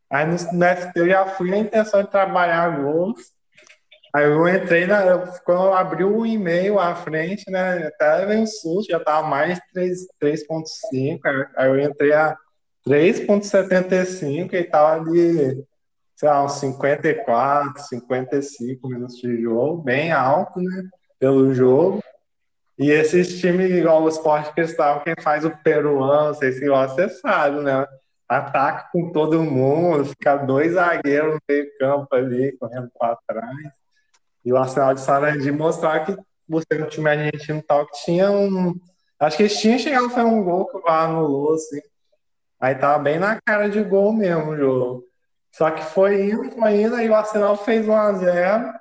[0.08, 3.20] Aí no, no FT eu já fui na intenção de trabalhar gols.
[4.14, 5.04] Aí eu entrei na.
[5.04, 7.86] Eu, quando eu abri o e-mail à frente, né?
[7.86, 11.20] Até veio um susto, já tava mais 3.5.
[11.56, 12.36] Aí eu entrei a
[12.86, 15.64] 3.75 e tava de,
[16.16, 20.88] sei lá, uns 54, 55 minutos de jogo, bem alto, né?
[21.20, 22.02] Pelo jogo.
[22.78, 27.60] E esses times, igual o Sport Cristal, quem faz o peruano, sei se você sabe,
[27.60, 27.86] né?
[28.26, 33.72] Ataca com todo mundo, fica dois zagueiros no meio campo ali, correndo para trás.
[34.42, 36.16] E o Arsenal de Sarandi mostrar que
[36.48, 38.74] você no time argentino tal, que tinha um.
[39.18, 41.80] Acho que eles tinham chegado fazer um gol que o VAR anulou, assim.
[42.58, 45.04] Aí tava bem na cara de gol mesmo o jogo.
[45.52, 48.72] Só que foi indo, foi indo, aí o Arsenal fez 1x0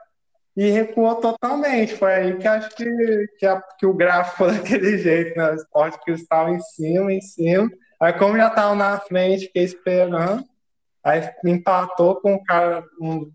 [0.60, 1.96] e recuou totalmente.
[1.96, 5.52] Foi aí que acho que, que, a, que o gráfico foi daquele jeito, né?
[5.52, 7.72] O esporte estava em cima, em cima.
[7.98, 10.44] Aí, como já tava na frente, fiquei esperando.
[11.02, 13.32] Aí empatou com o cara, um,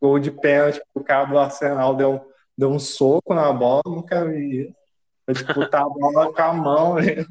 [0.00, 4.74] gol de pênalti, o cara do Arsenal deu, deu um soco na bola, nunca vi.
[5.26, 6.94] Foi disputar a bola com a mão.
[6.94, 7.26] Né?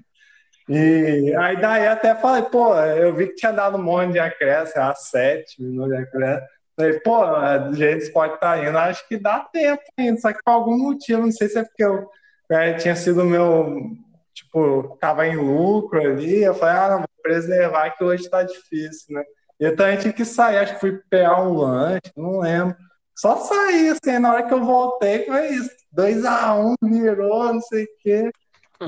[0.69, 4.84] E aí daí até falei, pô, eu vi que tinha dado um monte de acréscimo,
[4.84, 6.57] a sete minutos de acréscimo.
[6.78, 7.26] Falei, pô,
[7.70, 11.32] do jeito que indo, acho que dá tempo ainda, só que por algum motivo, não
[11.32, 12.08] sei se é porque eu
[12.52, 13.92] é, tinha sido meu,
[14.32, 19.16] tipo, tava em lucro ali, eu falei, ah, não, vou preservar que hoje tá difícil,
[19.16, 19.24] né?
[19.60, 22.78] Eu também tive que sair, acho que fui pegar um lanche, não lembro.
[23.16, 25.72] Só saí, assim, na hora que eu voltei, foi isso.
[25.98, 28.32] 2x1, um, virou, não sei o quê.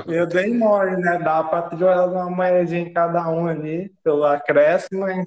[0.06, 1.18] Eu dei mole, né?
[1.18, 5.26] Dá pra jogar uma moedinha em cada um ali, pelo acréscimo, mas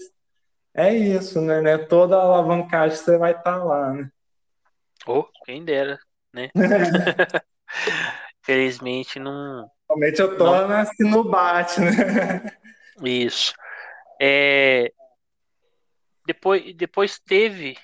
[0.73, 1.61] é isso, né?
[1.61, 1.77] né?
[1.77, 4.09] Toda alavancagem você vai estar tá lá, né?
[5.05, 5.99] Oh, quem dera,
[6.33, 6.49] né?
[8.41, 9.69] Felizmente não.
[9.89, 10.71] Realmente eu tô não...
[10.71, 11.91] assim no bate, né?
[13.03, 13.53] Isso.
[14.21, 14.91] É,
[16.25, 17.77] depois, depois teve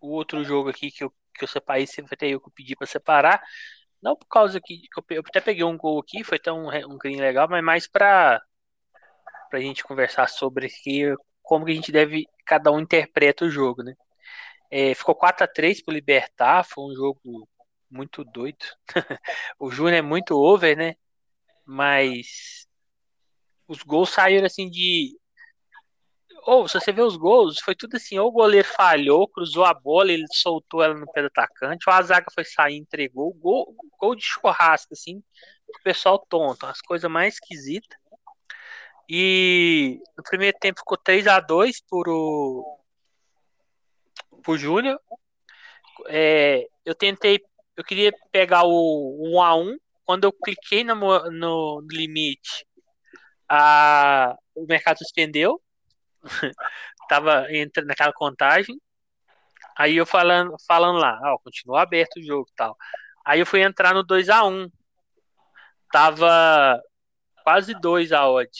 [0.00, 2.86] o outro jogo aqui que eu, que eu separei, até eu que eu pedi para
[2.86, 3.42] separar.
[4.00, 7.20] Não por causa que, eu, até peguei um gol aqui, foi tão um, um green
[7.20, 8.40] legal, mas mais para
[9.52, 13.82] a gente conversar sobre que, como que a gente deve, cada um interpreta o jogo,
[13.82, 13.94] né?
[14.70, 17.48] É, ficou 4 a 3 pro Libertar, foi um jogo
[17.90, 18.64] muito doido.
[19.58, 20.94] o Júnior é muito over, né?
[21.66, 22.66] Mas
[23.66, 25.16] os gols saíram assim de
[26.42, 29.74] ou, se você vê os gols, foi tudo assim, ou o goleiro falhou, cruzou a
[29.74, 33.74] bola, ele soltou ela no pé do atacante, ou a zaga foi sair entregou, gol,
[33.98, 35.22] gol de churrasco, assim,
[35.68, 37.98] o pessoal tonto, as coisas mais esquisitas.
[39.12, 42.78] E no primeiro tempo ficou 3 a 2 por o
[44.44, 45.00] por Júnior.
[46.06, 47.40] É, eu tentei,
[47.76, 50.94] eu queria pegar o 1 a 1 quando eu cliquei no,
[51.30, 52.64] no limite,
[53.48, 55.60] a, o mercado suspendeu
[57.08, 58.80] tava entrando naquela contagem.
[59.76, 62.76] Aí eu falando, falando lá, ó, continua aberto o jogo tal.
[63.24, 64.70] Aí eu fui entrar no 2 a 1
[65.92, 66.80] Tava
[67.42, 68.50] quase 2 a odd.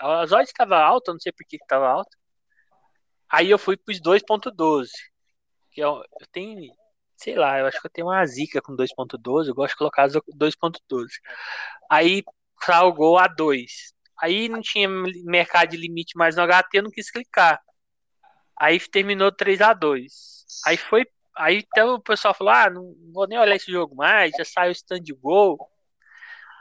[0.00, 2.16] As odds estavam altas, não sei por que estava alta.
[3.28, 4.88] Aí eu fui pros 2.12.
[5.72, 6.72] Que eu, eu tenho,
[7.16, 10.08] sei lá, eu acho que eu tenho uma zica com 2.12, eu gosto de colocar
[10.08, 11.06] 2.12.
[11.90, 12.22] Aí
[12.62, 13.94] salgou a 2.
[14.18, 17.60] Aí não tinha mercado de limite mais no HT, eu não quis clicar.
[18.58, 21.06] Aí terminou 3 a 2 Aí foi.
[21.36, 24.70] Aí então o pessoal falou: ah, não vou nem olhar esse jogo mais, já saiu
[24.70, 25.58] o stand de gol.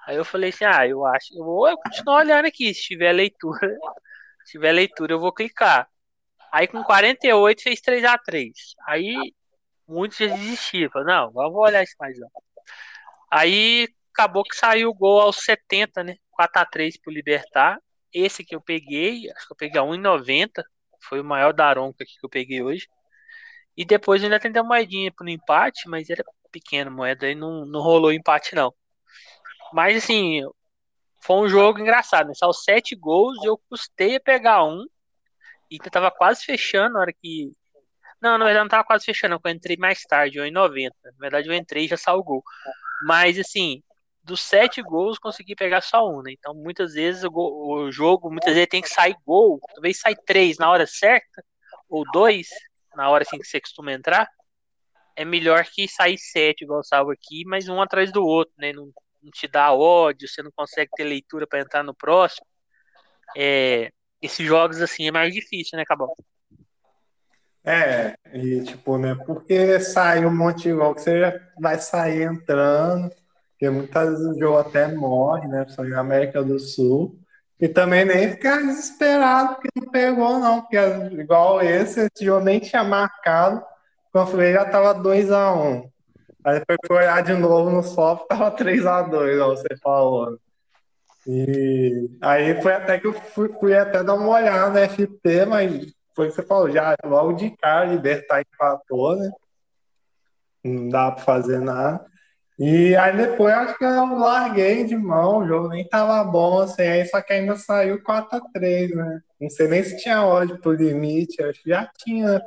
[0.06, 2.74] Aí eu falei assim: ah, eu acho, eu vou continuar olhando aqui.
[2.74, 3.70] Se tiver leitura,
[4.46, 5.90] se tiver leitura, eu vou clicar.
[6.52, 8.54] Aí com 48 fez 3 a 3
[8.88, 9.34] Aí
[9.88, 11.04] muitos já desistiram.
[11.04, 12.30] Não, vamos olhar isso mais não.
[13.32, 16.16] Aí acabou que saiu o gol aos 70, né?
[16.40, 17.80] 4x3 pro Libertar.
[18.14, 20.64] Esse que eu peguei, acho que eu peguei a 1,90.
[21.02, 22.88] Foi o maior daronco aqui que eu peguei hoje.
[23.78, 27.82] E depois ainda tentei uma moedinha pro empate, mas era pequena moeda e não, não
[27.82, 28.74] rolou empate, não.
[29.74, 30.42] Mas assim,
[31.22, 32.34] foi um jogo engraçado, né?
[32.36, 34.86] Saiu sete gols eu custei a pegar um.
[35.70, 37.52] E tava quase fechando na hora que.
[38.22, 40.96] Não, na verdade não tava quase fechando, eu entrei mais tarde, eu em 90.
[41.04, 42.44] Na verdade eu entrei e já saiu o gol.
[43.08, 43.82] Mas assim,
[44.24, 46.32] dos sete gols consegui pegar só um, né?
[46.32, 50.16] Então muitas vezes o, gol, o jogo, muitas vezes tem que sair gol, talvez sai
[50.16, 51.44] três na hora certa,
[51.90, 52.48] ou dois,
[52.96, 54.28] na hora assim que você costuma entrar.
[55.16, 58.74] É melhor que sair sete, igual salvo aqui, mas um atrás do outro, né?
[58.74, 58.92] Não
[59.32, 62.46] te dá ódio, você não consegue ter leitura para entrar no próximo.
[63.36, 66.16] É, esses jogos assim é mais difícil, né, Cabal?
[67.64, 73.10] É, e tipo, né, porque sai um monte de gol que você vai sair entrando,
[73.52, 77.20] porque muitas vezes o jogo até morre, né, só na América do Sul.
[77.60, 80.78] E também nem ficar desesperado porque não pegou, não, porque
[81.20, 83.64] igual esse, esse jogo nem tinha marcado,
[84.12, 85.90] quando eu falei já tava 2x1.
[86.46, 90.38] Aí foi olhar de novo no software, tava 3x2, como você falou.
[91.26, 95.92] E aí foi até que eu fui, fui, até dar uma olhada no FP, mas
[96.16, 99.32] foi o que você falou, já logo de cara, Libertar empatou, né?
[100.64, 102.06] Não dá pra fazer nada.
[102.60, 106.84] E aí depois acho que eu larguei de mão, o jogo nem tava bom, assim,
[106.84, 109.20] aí só que ainda saiu 4x3, né?
[109.42, 112.40] Não sei nem se tinha ódio pro limite, acho que já tinha,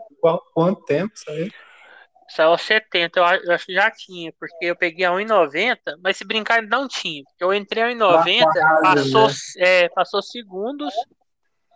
[0.55, 1.51] quanto tempo isso aí?
[2.29, 6.27] Saiu aos 70, eu acho que já tinha, porque eu peguei a 1,90, mas se
[6.27, 7.23] brincar não tinha.
[7.41, 8.45] Eu entrei a 1,90,
[8.83, 9.35] passou, né?
[9.59, 10.93] é, passou segundos,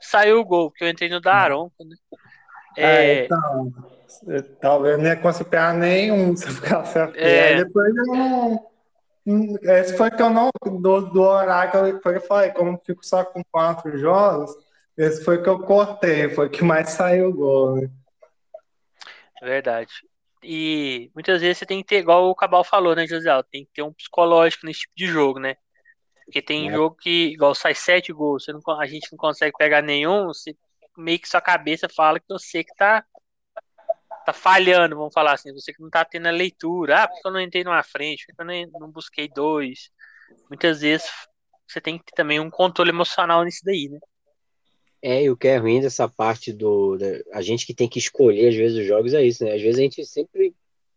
[0.00, 1.96] saiu o gol, porque eu entrei no Daronco, né?
[2.74, 3.70] É, é, então,
[4.58, 7.48] talvez nem conseguir pegar nenhum se ficasse é.
[7.48, 8.66] Aí depois eu não.
[9.62, 10.48] Esse foi que eu não.
[10.64, 14.56] Do, do horário que eu falei, como eu fico só com quatro jogos,
[14.96, 17.90] esse foi que eu cortei, foi que mais saiu o gol, né?
[19.42, 19.92] Verdade.
[20.42, 23.30] E muitas vezes você tem que ter, igual o Cabal falou, né, José?
[23.50, 25.56] Tem que ter um psicológico nesse tipo de jogo, né?
[26.24, 26.72] Porque tem é.
[26.72, 30.56] jogo que, igual sai sete gols, não, a gente não consegue pegar nenhum, você,
[30.96, 33.04] meio que sua cabeça fala que você que tá,
[34.24, 37.02] tá falhando, vamos falar assim, você que não tá tendo a leitura.
[37.02, 39.90] Ah, porque eu não entrei numa frente, porque eu não, não busquei dois.
[40.48, 41.08] Muitas vezes
[41.68, 43.98] você tem que ter também um controle emocional nisso daí, né?
[45.02, 46.96] É, e o que é ruim dessa parte do.
[46.96, 49.54] Da, a gente que tem que escolher, às vezes, os jogos é isso, né?
[49.54, 50.54] Às vezes a gente sempre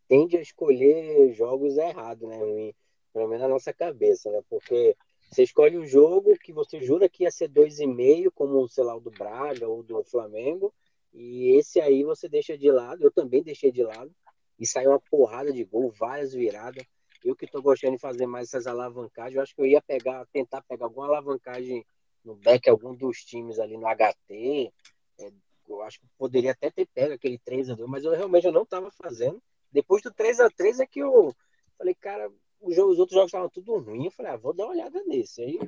[0.08, 2.38] tende a escolher jogos errados, né?
[2.38, 2.74] Ruim,
[3.12, 4.41] pelo menos na nossa cabeça, né?
[4.48, 4.96] Porque
[5.32, 8.84] você escolhe um jogo que você jura que ia ser dois e meio, como, sei
[8.84, 10.72] lá, o do Braga ou do Flamengo,
[11.12, 14.13] e esse aí você deixa de lado, eu também deixei de lado,
[14.60, 16.86] e saiu uma porrada de gol, várias viradas.
[17.24, 20.26] Eu que tô gostando de fazer mais essas alavancagens, eu acho que eu ia pegar,
[20.28, 21.84] tentar pegar alguma alavancagem
[22.26, 24.74] no back algum dos times ali no HT.
[25.20, 25.32] É,
[25.68, 28.52] eu acho que poderia até ter pego aquele 3 a 2 mas eu realmente eu
[28.52, 29.42] não estava fazendo.
[29.72, 31.36] Depois do 3 a 3 é que eu
[31.78, 34.06] falei, cara, os, os outros jogos estavam tudo ruim.
[34.06, 35.42] Eu falei, ah, vou dar uma olhada nesse.
[35.42, 35.60] Aí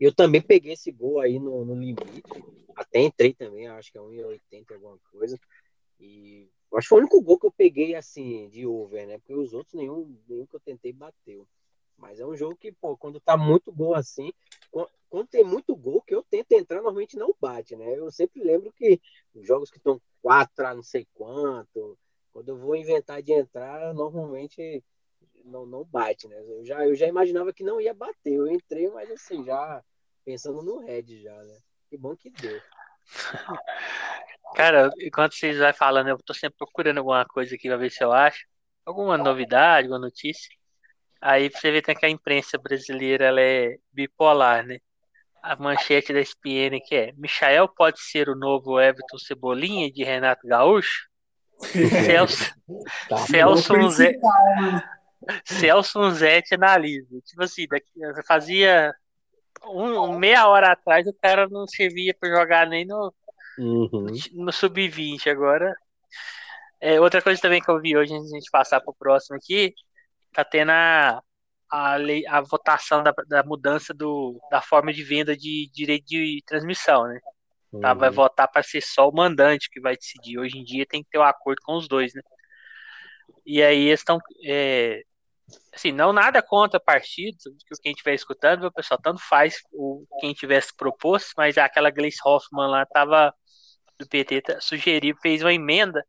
[0.00, 2.22] eu também peguei esse gol aí no, no limite.
[2.74, 5.38] Até entrei também, acho que é 1,80 alguma coisa.
[5.98, 9.18] E acho que foi o único gol que eu peguei assim, de over, né?
[9.18, 11.46] Porque os outros, nenhum, nenhum que eu tentei bateu.
[12.00, 14.32] Mas é um jogo que, pô, quando tá muito bom assim,
[15.10, 17.98] quando tem muito gol que eu tento entrar, normalmente não bate, né?
[17.98, 19.00] Eu sempre lembro que
[19.34, 21.98] os jogos que estão 4 a não sei quanto,
[22.32, 24.82] quando eu vou inventar de entrar, normalmente
[25.44, 26.36] não, não bate, né?
[26.40, 28.34] Eu já, eu já imaginava que não ia bater.
[28.34, 29.82] Eu entrei, mas assim, já
[30.24, 31.58] pensando no red já, né?
[31.88, 32.60] Que bom que deu.
[34.54, 38.02] Cara, enquanto vocês vai falando, eu tô sempre procurando alguma coisa aqui pra ver se
[38.02, 38.46] eu acho.
[38.84, 40.59] Alguma novidade, alguma notícia.
[41.20, 44.78] Aí você vê que a imprensa brasileira ela é bipolar, né?
[45.42, 50.46] a manchete da SPN que é Michael pode ser o novo Everton Cebolinha de Renato
[50.46, 51.08] Gaúcho?
[52.06, 52.54] Celso,
[53.08, 54.14] tá Celso, Zé,
[55.44, 57.20] Celso Zete analisa.
[57.26, 57.90] Tipo assim, daqui,
[58.26, 58.94] fazia
[59.66, 63.12] um, meia hora atrás o cara não servia para jogar nem no,
[63.58, 64.06] uhum.
[64.32, 65.30] no sub-20.
[65.30, 65.74] Agora,
[66.80, 68.96] é, outra coisa também que eu vi hoje, antes de a gente passar para o
[68.98, 69.74] próximo aqui,
[70.32, 71.22] tá tendo a,
[71.70, 76.42] a, lei, a votação da, da mudança do, da forma de venda de direito de
[76.46, 77.20] transmissão, né?
[77.72, 77.80] Uhum.
[77.80, 78.14] Tá, vai uhum.
[78.14, 80.38] votar para ser só o mandante que vai decidir.
[80.38, 82.22] Hoje em dia tem que ter um acordo com os dois, né?
[83.46, 84.18] E aí eles estão.
[84.44, 85.02] É,
[85.74, 90.32] assim, não nada contra partidos, que quem estiver escutando, o pessoal, tanto faz o quem
[90.32, 93.32] tivesse proposto, mas aquela Gleice Hoffman lá tava
[93.98, 96.04] do PT sugeriu, fez uma emenda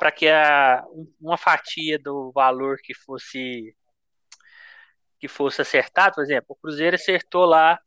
[0.00, 0.82] para que a,
[1.20, 3.76] uma fatia do valor que fosse
[5.18, 7.78] que fosse acertado, por exemplo, o Cruzeiro acertou lá,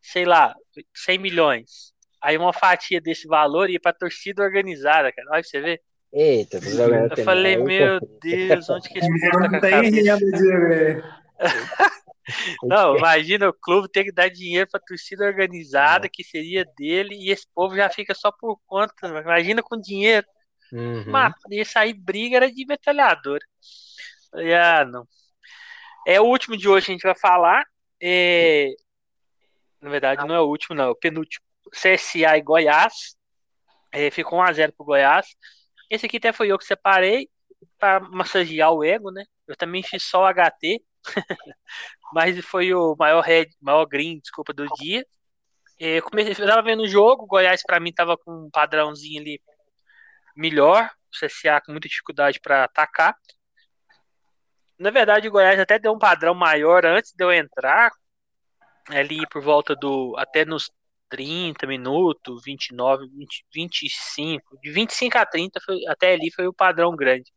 [0.00, 0.54] sei lá,
[0.94, 1.92] 100 milhões.
[2.22, 5.26] Aí uma fatia desse valor ia para torcida organizada, cara.
[5.32, 5.80] Olha você vê.
[6.12, 6.60] Eita,
[7.16, 10.22] eu falei, meu Deus, onde que esse povo tá com a cabeça?
[12.62, 16.08] Não, imagina o clube ter que dar dinheiro para torcida organizada, é.
[16.08, 18.94] que seria dele, e esse povo já fica só por conta.
[19.08, 20.24] Imagina com dinheiro.
[20.72, 21.04] Uhum.
[21.10, 23.44] Mas ia sair briga era de metralhadora.
[24.32, 25.06] Ah, não.
[26.06, 27.64] É o último de hoje a gente vai falar.
[28.00, 28.74] É...
[29.80, 30.84] Na verdade, não é o último, não.
[30.84, 31.44] É o penúltimo.
[31.70, 33.16] CSA e Goiás.
[33.92, 35.26] É, ficou 1x0 pro Goiás.
[35.90, 37.28] Esse aqui até foi eu que separei
[37.78, 39.24] para massagear o ego, né?
[39.46, 40.82] Eu também fiz só o HT.
[42.12, 45.06] mas foi o maior red, maior green, desculpa, do dia.
[45.78, 49.20] Eu, comecei, eu tava vendo o jogo, o Goiás para mim tava com um padrãozinho
[49.20, 49.40] ali
[50.38, 53.14] melhor, o CSA com muita dificuldade para atacar.
[54.78, 57.90] Na verdade, o Goiás até deu um padrão maior antes de eu entrar,
[58.88, 60.70] ali por volta do até nos
[61.10, 66.94] 30 minutos, 29, 20, 25, de 25 a 30 foi, até ali foi o padrão
[66.94, 67.32] grande.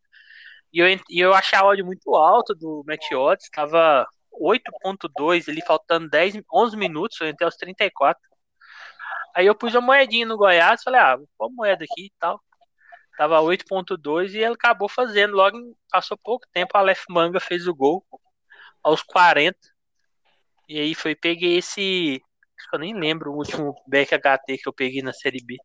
[0.74, 5.62] E eu, e eu achei a odd muito alta do Match Odds, estava 8.2, ele
[5.66, 8.22] faltando 10, 11 minutos, eu entrei aos 34.
[9.36, 12.12] Aí eu pus a moedinha no Goiás, falei, ah, vou pôr a moeda aqui e
[12.20, 12.42] tal.
[13.22, 15.56] Tava 8.2 e ele acabou fazendo, logo
[15.92, 18.04] passou pouco tempo, a Manga fez o gol
[18.82, 19.56] aos 40.
[20.68, 22.20] E aí foi, peguei esse,
[22.58, 25.56] acho que eu nem lembro o último back HT que eu peguei na Série B.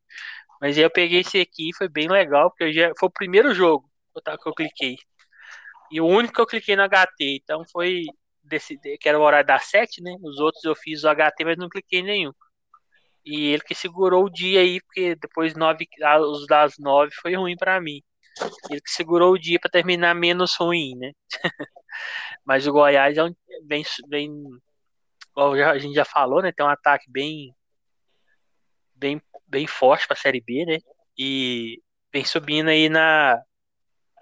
[0.60, 3.90] Mas aí eu peguei esse aqui, foi bem legal, porque já, foi o primeiro jogo
[4.14, 4.98] que eu cliquei.
[5.90, 8.04] E o único que eu cliquei no HT, então foi
[8.44, 10.14] desse, que era o horário das 7, né?
[10.22, 12.32] Os outros eu fiz o HT, mas não cliquei nenhum.
[13.26, 15.88] E ele que segurou o dia aí, porque depois nove,
[16.30, 18.00] os das 9 foi ruim para mim.
[18.70, 21.12] Ele que segurou o dia para terminar menos ruim, né?
[22.44, 24.30] mas o Goiás é um, bem, bem
[25.36, 26.52] a gente já falou, né?
[26.52, 27.52] Tem um ataque bem
[28.94, 30.78] bem, bem forte para a Série B, né?
[31.18, 33.42] E vem subindo aí na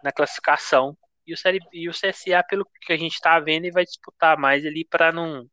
[0.02, 0.96] na classificação.
[1.26, 4.38] E o, série, e o CSA, pelo que a gente está vendo, ele vai disputar
[4.38, 5.48] mais ali para não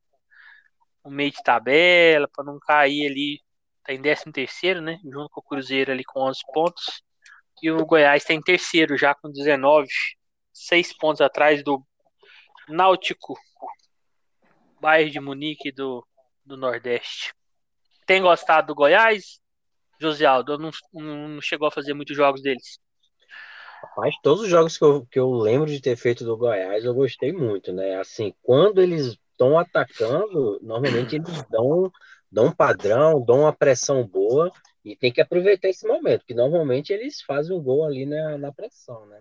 [1.04, 3.42] um meio de tabela, para não cair ali.
[3.84, 5.00] Tá em 13 terceiro, né?
[5.04, 7.04] Junto com o Cruzeiro ali com 11 pontos.
[7.62, 9.88] E o Goiás está em terceiro já com 19,
[10.54, 11.84] 6 pontos atrás do
[12.68, 13.36] Náutico,
[14.80, 16.06] bairro de Munique do,
[16.46, 17.34] do Nordeste.
[18.06, 19.40] Tem gostado do Goiás?
[20.00, 22.80] José Aldo, não, não chegou a fazer muitos jogos deles.
[23.84, 26.94] Rapaz, todos os jogos que eu, que eu lembro de ter feito do Goiás, eu
[26.94, 27.98] gostei muito, né?
[27.98, 31.92] Assim, quando eles estão atacando, normalmente eles dão,
[32.32, 34.52] dão um padrão, dão uma pressão boa
[34.86, 38.52] e tem que aproveitar esse momento, que normalmente eles fazem um gol ali na, na
[38.52, 39.20] pressão, né?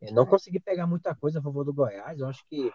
[0.00, 2.72] Eu não consegui pegar muita coisa a favor do Goiás, eu acho que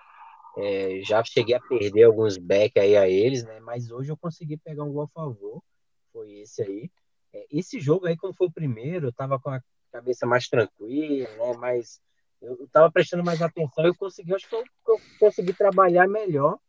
[0.58, 3.60] é, já cheguei a perder alguns back aí a eles, né?
[3.60, 5.64] Mas hoje eu consegui pegar um gol a favor,
[6.12, 6.92] foi esse aí.
[7.34, 9.60] É, esse jogo aí, como foi o primeiro, eu tava com a
[9.92, 11.54] cabeça mais tranquila, né?
[11.58, 12.00] Mais,
[12.42, 16.60] eu estava prestando mais atenção, eu consegui, acho que eu, eu, consegui trabalhar melhor.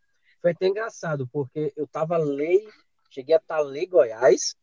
[0.44, 2.68] Foi até engraçado, porque eu estava lei,
[3.08, 4.54] cheguei a estar tá lei Goiás,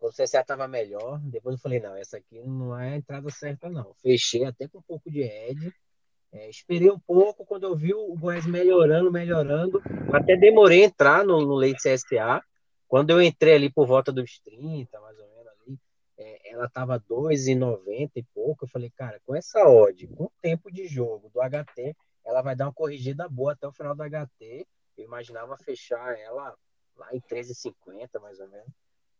[0.00, 1.20] o CSA estava melhor.
[1.24, 3.92] Depois eu falei, não, essa aqui não é a entrada certa, não.
[4.00, 5.70] Fechei até com um pouco de head.
[6.32, 9.82] É, esperei um pouco, quando eu vi o Goiás melhorando, melhorando.
[10.10, 12.42] Até demorei a entrar no, no Leite CSA.
[12.88, 15.36] Quando eu entrei ali por volta dos 30, mais ou menos
[16.16, 18.64] é, ela tava 2,90 e pouco.
[18.64, 22.56] Eu falei, cara, com essa odd, com o tempo de jogo do HT, ela vai
[22.56, 24.66] dar uma corrigida boa até o final do HT.
[24.96, 26.56] Eu imaginava fechar ela
[26.96, 28.72] lá em 13,50 mais ou menos.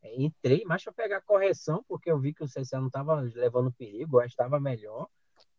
[0.03, 3.73] É, entrei mais para pegar correção, porque eu vi que o CSA não estava levando
[3.73, 5.09] perigo, estava melhor.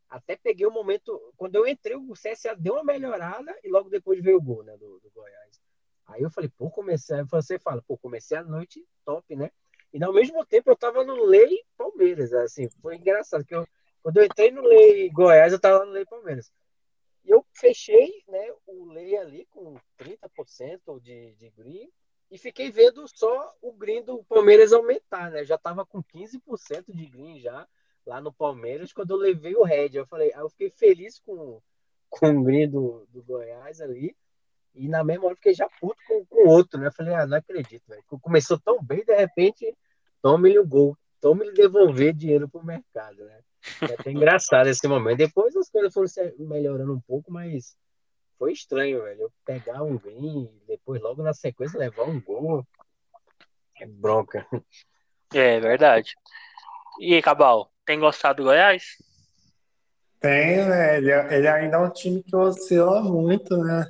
[0.10, 4.22] Até peguei o momento, quando eu entrei, o CSA deu uma melhorada e logo depois
[4.24, 5.60] veio o gol né, do, do Goiás.
[6.08, 7.22] Aí eu falei, pô, comecei.
[7.24, 9.52] Você fala, pô, comecei a noite top, né?
[9.94, 12.32] E ao mesmo tempo eu estava no Lei Palmeiras.
[12.34, 13.68] Assim, foi engraçado que eu,
[14.02, 16.52] quando eu entrei no Lei Goiás, eu estava no Lei Palmeiras.
[17.28, 21.92] E eu fechei né, o Lei ali com 30% de, de green
[22.32, 25.44] e fiquei vendo só o green do Palmeiras aumentar, né?
[25.44, 27.68] já estava com 15% de green já
[28.06, 29.90] lá no Palmeiras quando eu levei o Red.
[29.94, 31.62] Eu falei, eu fiquei feliz com,
[32.10, 34.16] com o green do, do Goiás ali.
[34.74, 35.98] E na mesma hora fiquei já puto
[36.30, 36.90] com o outro, né?
[36.92, 38.04] Falei, ah, não acredito, velho.
[38.22, 39.76] Começou tão bem, de repente,
[40.22, 40.98] tome-lhe o gol.
[41.20, 43.42] Tome-lhe devolver dinheiro pro mercado, né?
[43.82, 45.18] É até engraçado esse momento.
[45.18, 47.76] Depois as coisas foram melhorando um pouco, mas
[48.38, 49.22] foi estranho, velho.
[49.22, 52.66] Eu pegar um green, depois logo na sequência levar um gol.
[53.80, 54.46] É bronca.
[55.34, 56.16] É verdade.
[57.00, 58.84] E aí, Cabal, tem gostado do Goiás?
[60.20, 60.98] Tem, né?
[60.98, 63.86] Ele, ele ainda é um time que oscila muito, né?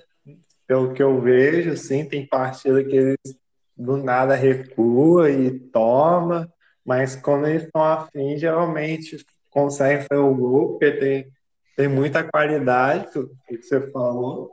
[0.68, 3.18] pelo que eu vejo, sim, tem partida que eles
[3.76, 6.52] do nada recua e toma,
[6.84, 9.24] mas quando eles estão afim, geralmente
[9.58, 11.28] conseguem fazer o gol, porque tem,
[11.76, 13.08] tem muita qualidade,
[13.48, 14.52] que você falou.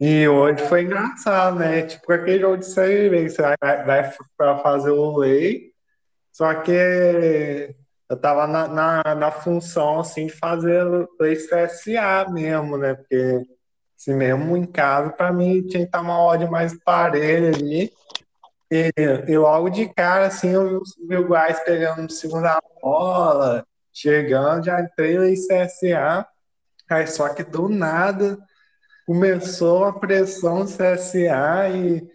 [0.00, 1.82] E hoje foi engraçado, né?
[1.82, 5.72] Tipo aquele jogo de série você vai, vai para fazer o lei,
[6.32, 7.74] só que
[8.08, 12.94] eu tava na, na, na, função assim de fazer o CSA mesmo, né?
[12.94, 13.40] Porque
[13.96, 17.92] se assim, mesmo em casa, para mim tinha que estar uma ordem mais parelha ali.
[18.70, 18.90] E,
[19.28, 21.28] e logo de cara, assim, eu vi o
[21.64, 26.26] pegando segunda bola, chegando, já entrei em CSA.
[26.90, 28.36] Aí só que do nada
[29.06, 32.06] começou a pressão do CSA e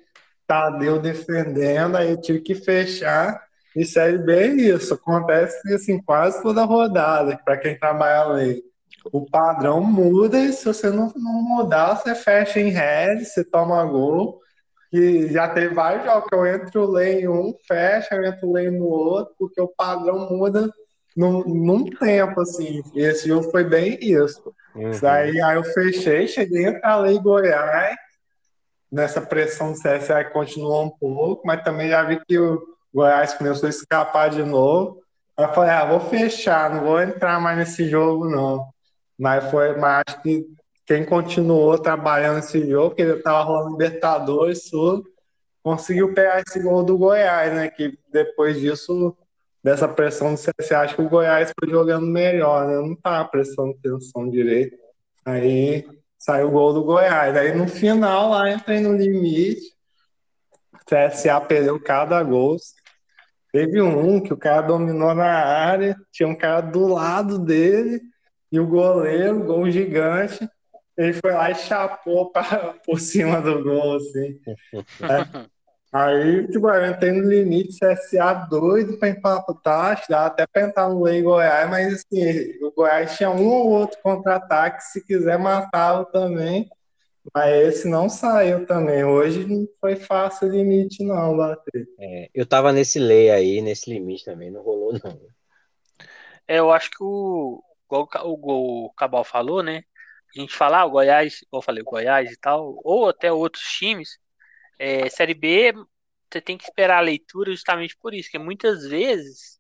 [0.46, 3.42] Tadeu defendendo, aí eu tive que fechar.
[3.76, 8.64] E Série B é isso, acontece assim quase toda rodada, para quem trabalha ali.
[9.14, 13.86] O padrão muda e se você não, não mudar, você fecha em red, você toma
[13.86, 14.42] gol.
[14.92, 18.72] E já teve vários jogos que eu entro lane em um, fecha, eu entro lane
[18.72, 20.68] no outro, porque o padrão muda
[21.20, 22.82] num, num tempo, assim.
[22.96, 24.56] E esse jogo foi bem isso.
[24.74, 24.92] Uhum.
[25.02, 27.98] Daí aí eu fechei, cheguei a entrar lei Goiás,
[28.90, 32.64] nessa pressão do CSA continuou um pouco, mas também já vi que o
[32.94, 35.02] Goiás começou a escapar de novo.
[35.36, 38.70] Aí eu falei, ah, vou fechar, não vou entrar mais nesse jogo, não.
[39.18, 40.48] Mas foi, mas acho que
[40.86, 45.04] quem continuou trabalhando nesse jogo, porque ele estava rolando Libertadores, tudo,
[45.62, 47.70] conseguiu pegar esse gol do Goiás, né?
[47.70, 49.16] Que depois disso,
[49.64, 52.76] dessa pressão do CSA, acho que o Goiás foi jogando melhor, né?
[52.76, 54.78] Não estava prestando atenção direito.
[55.26, 55.86] Aí
[56.18, 57.36] saiu o gol do Goiás.
[57.36, 59.78] Aí no final, lá entrei no limite.
[60.86, 62.58] CSA perdeu cada gol.
[63.52, 68.00] Teve um que o cara dominou na área, tinha um cara do lado dele,
[68.52, 70.48] e o goleiro, gol gigante,
[70.98, 74.40] ele foi lá e chapou pra, por cima do gol, assim.
[75.92, 81.02] Aí, tipo, eu entrei no limite, CSA doido pra empatar, dá até pra entrar no
[81.02, 86.70] Lei Goiás, mas assim, o Goiás tinha um ou outro contra-ataque, se quiser matava também.
[87.34, 89.04] Mas esse não saiu também.
[89.04, 91.88] Hoje não foi fácil o limite, não, bater.
[92.00, 95.20] É, eu tava nesse lei aí, nesse limite também, não rolou, não.
[96.48, 99.84] É, eu acho que o, igual o, o Cabal falou, né?
[100.36, 103.32] A gente fala, ah, o Goiás, igual eu falei, o Goiás e tal, ou até
[103.32, 104.20] outros times,
[104.80, 105.74] é, Série B,
[106.32, 109.60] você tem que esperar a leitura justamente por isso, que muitas vezes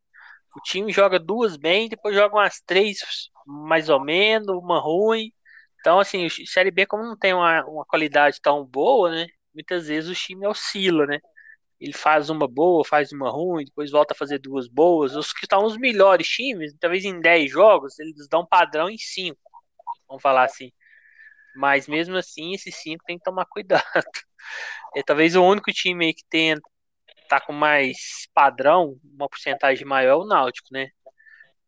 [0.56, 3.00] o time joga duas bem, depois joga umas três
[3.46, 5.32] mais ou menos, uma ruim.
[5.80, 9.28] Então, assim, o Série B, como não tem uma, uma qualidade tão boa, né?
[9.54, 11.20] Muitas vezes o time oscila, né?
[11.80, 15.16] ele faz uma boa, faz uma ruim, depois volta a fazer duas boas.
[15.16, 19.40] Os que estão os melhores times, talvez em 10 jogos, eles dão padrão em 5,
[20.08, 20.72] vamos falar assim.
[21.56, 23.84] Mas mesmo assim, esses 5 tem que tomar cuidado.
[24.96, 26.56] É talvez o único time aí que tem
[27.28, 30.90] tá com mais padrão, uma porcentagem maior é o Náutico, né?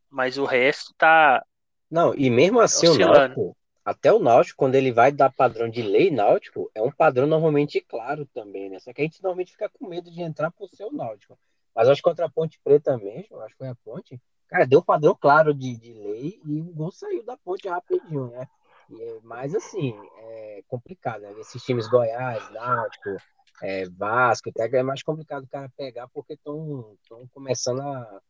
[0.09, 1.43] Mas o resto tá
[1.89, 3.11] Não, e mesmo assim oscilando.
[3.11, 6.91] o Náutico até o Náutico, quando ele vai dar padrão de lei náutico, é um
[6.91, 8.79] padrão normalmente claro também, né?
[8.79, 11.37] Só que a gente normalmente fica com medo de entrar por ser o Náutico.
[11.75, 14.79] Mas acho que contra a Ponte Preta mesmo, acho que foi a Ponte, cara, deu
[14.79, 18.47] um padrão claro de, de lei e o gol saiu da Ponte rapidinho, né?
[18.91, 21.33] E, mas assim, é complicado, né?
[21.39, 23.17] Esses times Goiás, Náutico,
[23.61, 26.95] é, Vasco, até é mais complicado o cara pegar porque estão
[27.31, 28.21] começando a,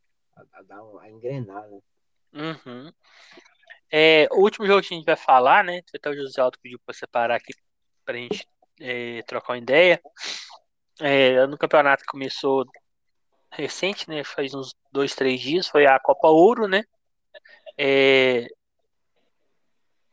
[0.54, 1.80] a, dar, a engrenar, né?
[2.34, 2.92] Uhum.
[3.92, 5.82] É, o último jogo que a gente vai falar, né?
[5.94, 7.54] Até o José Alto pediu para separar aqui
[8.06, 8.48] para a gente
[8.80, 10.02] é, trocar uma ideia.
[11.00, 12.66] É, no campeonato que começou
[13.52, 14.24] recente, né?
[14.24, 16.84] Faz uns dois, três dias, foi a Copa Ouro, né?
[17.78, 18.48] É,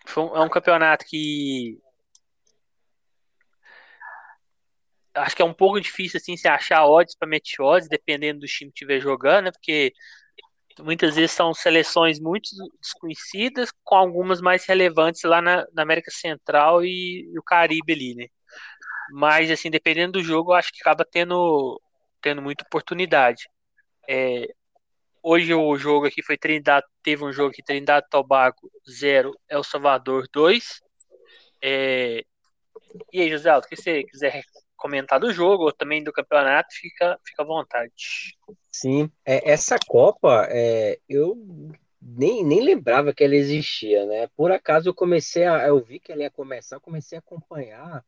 [0.09, 1.79] foi um, é um campeonato que
[5.15, 8.47] acho que é um pouco difícil assim se achar odds para match odds, dependendo do
[8.47, 9.53] time que estiver jogando, né?
[9.53, 9.93] Porque
[10.81, 12.49] muitas vezes são seleções muito
[12.81, 18.15] desconhecidas, com algumas mais relevantes lá na, na América Central e, e, o Caribe ali,
[18.15, 18.27] né?
[19.13, 21.81] Mas, assim, dependendo do jogo, eu acho que acaba tendo,
[22.23, 23.49] tendo muita oportunidade.
[24.09, 24.47] É,
[25.29, 30.27] hoje o jogo aqui foi Trindade, teve um jogo aqui, Trindade Tobago 0, El Salvador
[30.33, 30.81] 2.
[31.63, 32.25] É,
[33.13, 34.43] e aí, José, o que você quiser
[34.75, 37.93] comentar do jogo ou também do campeonato, fica, fica à vontade.
[38.73, 41.37] Sim, é, essa Copa, é, eu
[42.01, 44.29] nem, nem lembrava que ela existia, né?
[44.35, 45.67] Por acaso eu comecei a.
[45.67, 48.03] Eu vi que ela ia começar, eu comecei a acompanhar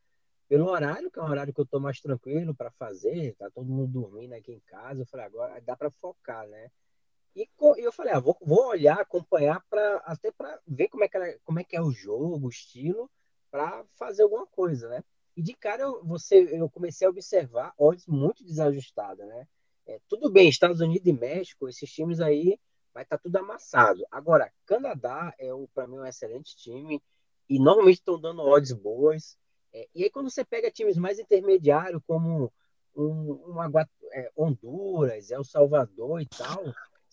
[0.49, 3.69] pelo horário, que é um horário que eu tô mais tranquilo para fazer, tá todo
[3.69, 5.03] mundo dormindo aqui em casa.
[5.03, 6.71] Eu falei, agora dá para focar, né?
[7.35, 11.39] E eu falei, ah, vou, vou olhar, acompanhar para até para ver como é, que
[11.45, 13.11] como é que é o jogo, o estilo,
[13.51, 15.05] para fazer alguma coisa, né?
[15.37, 19.47] E de cara eu, você, eu comecei a observar odds muito desajustadas, né?
[19.87, 22.59] É, tudo bem, Estados Unidos e México, esses times aí
[22.93, 24.05] vai estar tá tudo amassado.
[24.11, 27.03] Agora, Canadá é para mim um excelente time
[27.49, 29.39] e normalmente estão dando odds boas.
[29.73, 32.53] É, e aí quando você pega times mais intermediários como
[32.97, 36.65] um, uma, é, Honduras, El Salvador e tal,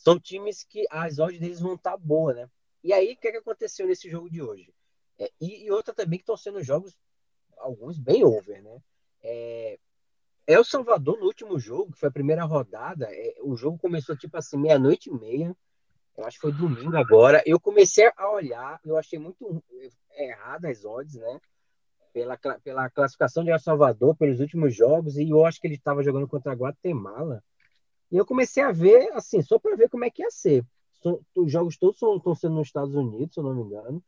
[0.07, 2.49] são times que as odds deles vão estar tá boas, né?
[2.81, 4.73] E aí o que, é que aconteceu nesse jogo de hoje?
[5.19, 6.97] É, e, e, outra também que estão sendo jogos
[7.57, 8.81] alguns bem over, né?
[9.21, 9.77] É,
[10.45, 14.37] El Salvador no último jogo, que foi a primeira rodada, é, o jogo começou tipo
[14.37, 15.53] assim meia-noite e meia
[16.17, 19.63] eu acho que foi domingo agora, eu comecei a olhar, eu achei muito
[20.17, 21.39] errado as odds, né?
[22.11, 26.01] Pela, pela classificação de El Salvador, pelos últimos jogos, e eu acho que ele estava
[26.01, 27.43] jogando contra a Guatemala.
[28.11, 30.65] E eu comecei a ver, assim, só para ver como é que ia ser.
[31.35, 34.03] Os jogos todos estão sendo nos Estados Unidos, se eu não me engano.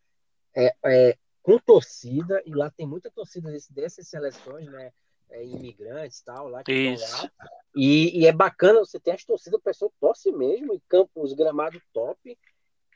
[0.56, 4.92] É, é, com torcida, e lá tem muita torcida desse, dessas seleções, né?
[5.32, 7.24] É, imigrantes tal, lá que Isso.
[7.24, 7.32] lá.
[7.76, 11.80] E, e, é bacana, você tem as torcidas, o pessoal torce mesmo, e campos, gramado
[11.94, 12.38] top.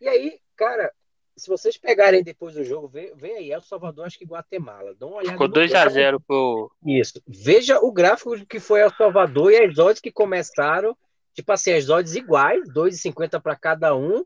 [0.02, 0.92] E aí, cara,
[1.36, 4.94] se vocês pegarem depois do jogo, vê, vê aí, El Salvador, acho que Guatemala.
[4.96, 5.32] Dá uma olhada.
[5.32, 6.72] Ficou 2x0 pro.
[6.86, 7.22] Isso.
[7.28, 10.96] Veja o gráfico que foi El Salvador e as odds que começaram.
[11.34, 14.24] Tipo assim, as odds iguais, 2,50 para cada um.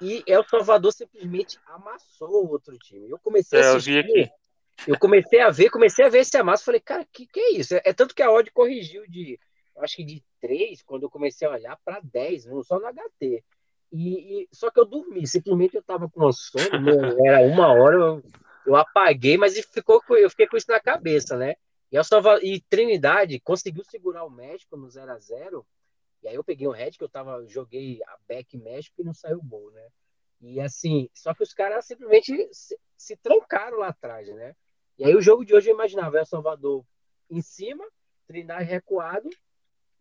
[0.00, 3.08] E El Salvador simplesmente amassou o outro time.
[3.08, 4.04] Eu comecei é, a assistir.
[4.08, 4.28] Eu.
[4.86, 7.74] Eu comecei a ver, comecei a ver esse amasso, falei, cara, que que é isso?
[7.74, 9.38] É, é tanto que a odd corrigiu de,
[9.78, 13.42] acho que de 3, quando eu comecei a olhar, para 10, não só no HT.
[13.92, 17.16] E, e, só que eu dormi, simplesmente eu tava com sono, né?
[17.26, 18.22] era uma hora, eu,
[18.66, 21.54] eu apaguei, mas ficou, eu fiquei com isso na cabeça, né?
[21.90, 25.66] E, eu tava, e Trinidade conseguiu segurar o México no 0 a 0
[26.22, 29.14] e aí eu peguei um head que eu tava, joguei a back México e não
[29.14, 29.88] saiu gol, né?
[30.40, 34.54] E assim, só que os caras simplesmente se, se trancaram lá atrás, né?
[34.98, 36.84] E aí o jogo de hoje eu imaginava El Salvador
[37.30, 37.84] em cima,
[38.26, 39.28] Trindade recuado.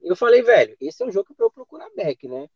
[0.02, 2.50] E eu falei, velho, esse é um jogo para eu procurar back, né?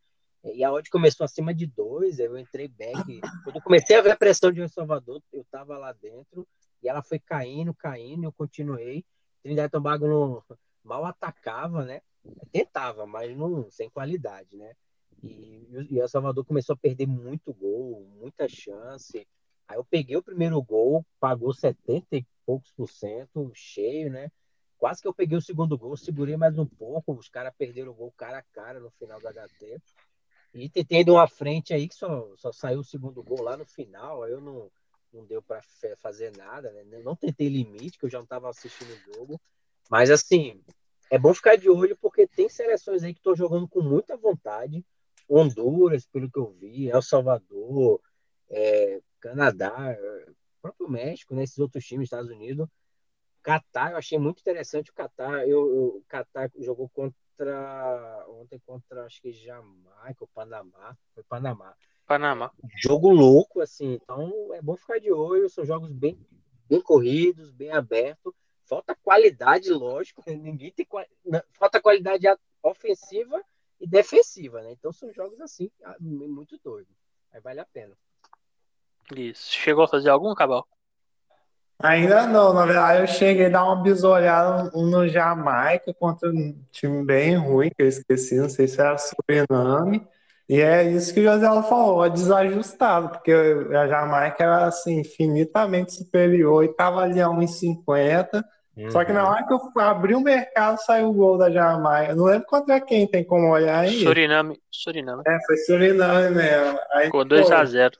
[0.43, 3.21] E a odd começou acima de dois, eu entrei back.
[3.43, 6.47] Quando eu comecei a ver a pressão de El Salvador, eu tava lá dentro
[6.81, 9.05] e ela foi caindo, caindo, eu continuei.
[9.43, 10.43] Trindade Tobago não,
[10.83, 12.01] mal atacava, né?
[12.51, 14.73] Tentava, mas não sem qualidade, né?
[15.23, 19.27] E, e El Salvador começou a perder muito gol, muita chance.
[19.67, 24.31] Aí eu peguei o primeiro gol, pagou 70 e poucos por cento, cheio, né?
[24.77, 27.95] Quase que eu peguei o segundo gol, segurei mais um pouco, os caras perderam o
[27.95, 29.79] gol cara a cara no final do HT.
[30.53, 33.65] E tentei de uma frente aí que só, só saiu o segundo gol lá no
[33.65, 34.69] final, aí eu não,
[35.13, 35.61] não deu para
[35.97, 37.01] fazer nada, né?
[37.03, 39.41] Não tentei limite, que eu já não estava assistindo o jogo.
[39.89, 40.61] Mas assim,
[41.09, 44.85] é bom ficar de olho porque tem seleções aí que estão jogando com muita vontade.
[45.29, 48.01] Honduras, pelo que eu vi, El Salvador,
[48.49, 49.95] é, Canadá,
[50.61, 52.67] próprio México, né, outros times, Estados Unidos.
[53.41, 55.47] Catar, eu achei muito interessante o Catar.
[55.47, 57.17] Eu, eu, o Catar jogou contra
[58.27, 61.75] ontem contra acho que Jamaica ou Panamá, foi Panamá.
[62.05, 62.51] Panamá.
[62.77, 66.19] Jogo louco assim, então é bom ficar de olho, são jogos bem
[66.67, 68.33] bem corridos, bem abertos.
[68.63, 70.87] Falta qualidade, lógico, ninguém tem
[71.51, 72.25] falta qualidade
[72.63, 73.43] ofensiva
[73.79, 74.71] e defensiva, né?
[74.71, 75.69] Então são jogos assim,
[75.99, 76.95] muito doidos.
[77.31, 77.97] Aí vale a pena.
[79.15, 79.51] Isso.
[79.51, 80.65] Chegou a fazer algum, Cabal?
[81.83, 87.03] Ainda não, na verdade eu cheguei a dar uma bisolhada no Jamaica contra um time
[87.03, 90.05] bem ruim, que eu esqueci, não sei se era Suriname.
[90.49, 95.93] E é isso que o José falou, é desajustado, porque a Jamaica era assim, infinitamente
[95.93, 98.43] superior e estava ali a 1,50.
[98.75, 98.91] Uhum.
[98.91, 99.29] Só que na uhum.
[99.29, 102.15] hora que eu abri o mercado, saiu o gol da Jamaica.
[102.15, 104.03] não lembro contra quem, tem como olhar aí.
[104.03, 104.59] Suriname.
[104.69, 105.23] Suriname.
[105.25, 106.79] É, foi Suriname mesmo.
[106.93, 107.93] Aí, Ficou 2x0.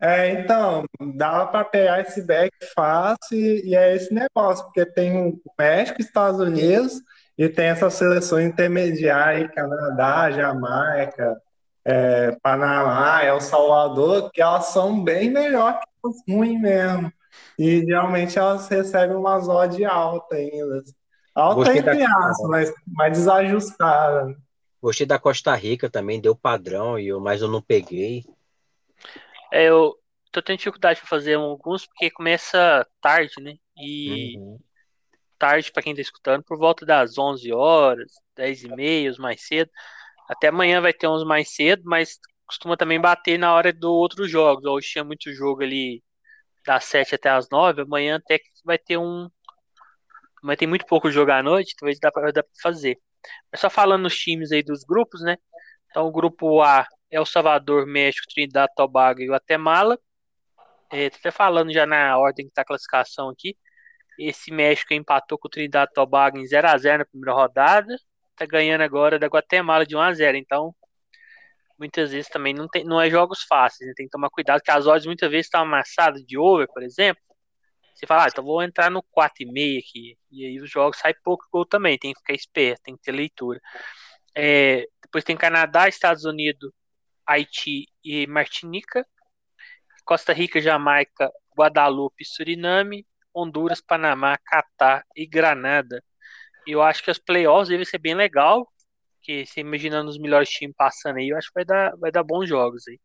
[0.00, 0.84] É, então,
[1.14, 6.40] dava para pegar esse back fácil e é esse negócio, porque tem o México, Estados
[6.40, 7.02] Unidos
[7.36, 11.40] e tem essa seleção intermediária, Canadá, Jamaica,
[11.84, 17.12] é, Panamá, El Salvador, que elas são bem melhor que os ruins mesmo.
[17.58, 20.82] E geralmente elas recebem umas odds alta ainda.
[21.34, 24.34] Alta entre aspas, mas mais desajustada.
[24.82, 28.24] Gostei da Costa Rica também, deu padrão, e eu, mas eu não peguei.
[29.52, 29.94] É, eu
[30.30, 33.54] tô tendo dificuldade para fazer alguns porque começa tarde, né?
[33.76, 34.58] E uhum.
[35.38, 39.46] tarde para quem tá escutando, por volta das 11 horas, 10 e meia, os mais
[39.46, 39.70] cedo.
[40.28, 44.30] Até amanhã vai ter uns mais cedo, mas costuma também bater na hora do outros
[44.30, 44.64] jogos.
[44.64, 46.02] Hoje tinha muito jogo ali
[46.64, 49.28] das 7 até as 9, amanhã até que vai ter um.
[50.42, 52.98] Mas tem muito pouco jogo à noite, talvez dá pra, dá pra fazer.
[53.50, 55.36] Mas só falando nos times aí dos grupos, né?
[55.90, 59.98] Então o grupo A El Salvador, México, Trinidad, Tobago e Guatemala.
[60.90, 63.56] É, tô até falando já na ordem que está a classificação aqui.
[64.18, 67.96] esse México empatou com o Trinidad Tobago em 0x0 na primeira rodada.
[68.36, 70.36] Tá ganhando agora da Guatemala de 1x0.
[70.36, 70.74] Então,
[71.78, 73.88] muitas vezes também não, tem, não é jogos fáceis.
[73.88, 73.94] Né?
[73.96, 77.22] Tem que tomar cuidado, que as odds muitas vezes estão amassadas de over, por exemplo.
[77.94, 80.18] Você fala, ah, então vou entrar no 4,5 aqui.
[80.30, 81.98] E aí os jogos sai pouco gol também.
[81.98, 83.60] Tem que ficar esperto, tem que ter leitura.
[84.34, 86.72] É, depois tem Canadá, Estados Unidos,
[87.30, 89.06] Haiti e Martinica.
[90.04, 96.02] Costa Rica, Jamaica, Guadalupe, Suriname, Honduras, Panamá, Catar e Granada.
[96.66, 98.66] Eu acho que os playoffs devem ser bem legal,
[99.22, 102.24] que você imaginando os melhores times passando aí, eu acho que vai dar, vai dar
[102.24, 102.98] bons jogos aí.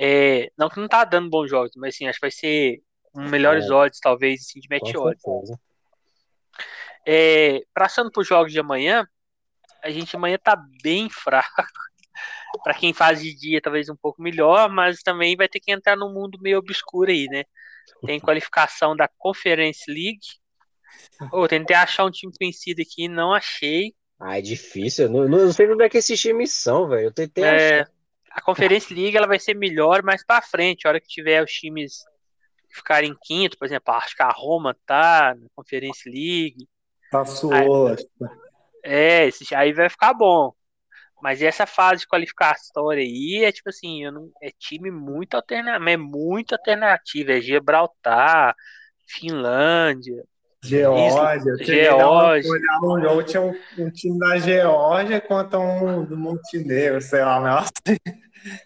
[0.00, 2.80] É, não que não tá dando bons jogos, mas assim, acho que vai ser
[3.14, 3.72] um melhores é.
[3.72, 5.22] odds, talvez, assim, de match odds.
[7.06, 9.06] É, passando para os jogos de amanhã,
[9.82, 11.62] a gente amanhã tá bem fraco.
[12.62, 15.96] Para quem faz de dia, talvez um pouco melhor, mas também vai ter que entrar
[15.96, 17.44] num mundo meio obscuro aí, né?
[18.06, 20.20] Tem qualificação da Conference League.
[21.32, 23.92] Oh, tentei achar um time conhecido aqui, não achei.
[24.18, 25.08] Ah, é difícil.
[25.08, 27.06] Não, não sei onde é que esses times são, velho.
[27.06, 27.90] Eu tentei é, achar.
[28.30, 31.52] A Conference League ela vai ser melhor mais para frente, a hora que tiver os
[31.52, 32.04] times
[32.70, 36.68] ficarem em quinto, por exemplo, acho que a Roma tá na Conference League.
[37.10, 37.52] Passou.
[37.52, 37.96] Aí,
[38.84, 40.52] é, esse, aí vai ficar bom.
[41.22, 45.96] Mas essa fase de qualificatória aí é tipo assim, não, é time muito alternativo, é
[45.96, 48.54] muito alternativo, é Gibraltar,
[49.06, 50.24] Finlândia,
[50.62, 52.50] Geórgia, Geórgia.
[52.50, 57.40] Olhar um jogo, tinha um, um, time da Geórgia contra um do Montenegro, sei lá,
[57.40, 57.70] nossa.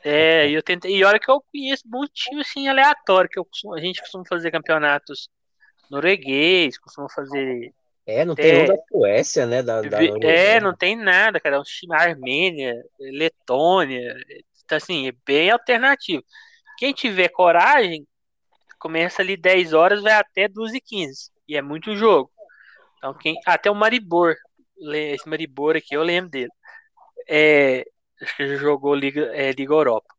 [0.05, 3.81] É, eu tentei, e olha que eu conheço um time assim aleatório, que eu, a
[3.81, 5.29] gente costuma fazer campeonatos
[5.91, 7.73] norueguês, costuma fazer
[8.07, 9.63] é, não tem é, um da Suécia, né?
[9.63, 11.57] Da, da é, não tem nada, cara.
[11.57, 14.15] É um time Armênia, Letônia.
[14.65, 16.25] Então, assim, é bem alternativo.
[16.79, 18.07] Quem tiver coragem,
[18.79, 21.31] começa ali 10 horas, vai até 12 e 15.
[21.49, 22.31] E é muito jogo.
[22.99, 23.39] Então, quem.
[23.47, 24.35] Até o Maribor.
[24.95, 26.51] Esse Maribor aqui, eu lembro dele.
[27.29, 27.85] É,
[28.21, 30.13] acho que já jogou Liga, é, Liga Europa.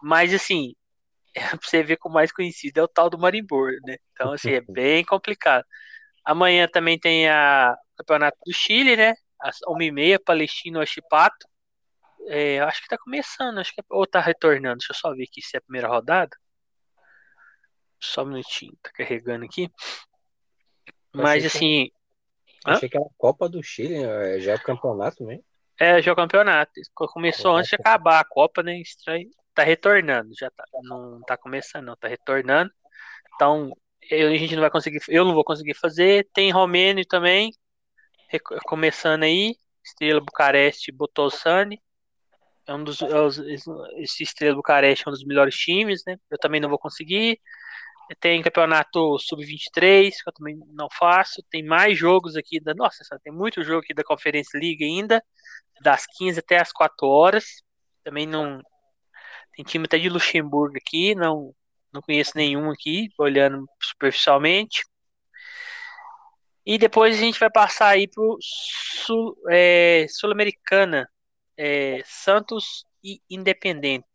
[0.00, 0.74] Mas, assim,
[1.34, 3.96] é, pra você ver como mais conhecido é o tal do Maribor, né?
[4.12, 5.64] Então, assim, é bem complicado.
[6.24, 9.14] Amanhã também tem a Campeonato do Chile, né?
[9.38, 11.48] Às 1h30, Palestino Chipato.
[12.26, 14.78] É, acho que tá começando, acho que é, ou tá retornando.
[14.78, 16.36] Deixa eu só ver aqui se é a primeira rodada.
[17.98, 19.70] Só um minutinho, tá carregando aqui.
[21.12, 21.86] Mas assim.
[21.86, 21.92] Que...
[22.64, 24.38] Achei que era a Copa do Chile, né?
[24.40, 25.44] já é o campeonato mesmo.
[25.78, 26.72] É, já é o campeonato.
[26.94, 28.78] Começou antes de acabar a Copa, né?
[28.80, 29.30] Estranho.
[29.54, 30.64] Tá retornando, já tá.
[30.82, 32.70] Não tá começando, não, tá retornando.
[33.34, 33.74] Então,
[34.14, 36.28] a gente não vai conseguir, eu não vou conseguir fazer.
[36.32, 37.52] Tem Romênio também,
[38.66, 39.56] começando aí.
[39.84, 41.80] Estrela Bucareste Botossani.
[42.66, 43.00] É um dos.
[43.02, 43.06] É
[44.02, 46.16] esse Estrela Bucareste é um dos melhores times, né?
[46.30, 47.40] Eu também não vou conseguir.
[48.20, 51.42] Tem campeonato sub-23, que eu também não faço.
[51.50, 52.74] Tem mais jogos aqui da.
[52.74, 55.22] Nossa, tem muito jogo aqui da Conferência League ainda.
[55.82, 57.62] Das 15 até as 4 horas.
[58.04, 58.60] Também não.
[59.54, 61.54] Tem time até de Luxemburgo aqui, não
[61.92, 64.84] não conheço nenhum aqui, olhando superficialmente.
[66.64, 71.08] E depois a gente vai passar aí para Sul, é, Sul-Americana,
[71.56, 74.06] é, Santos e Independente.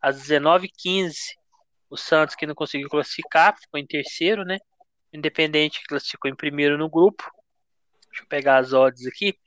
[0.00, 1.14] Às 19h15,
[1.90, 4.58] o Santos que não conseguiu classificar, ficou em terceiro, né?
[5.12, 7.30] O Independente classificou em primeiro no grupo.
[8.08, 9.38] Deixa eu pegar as odds aqui.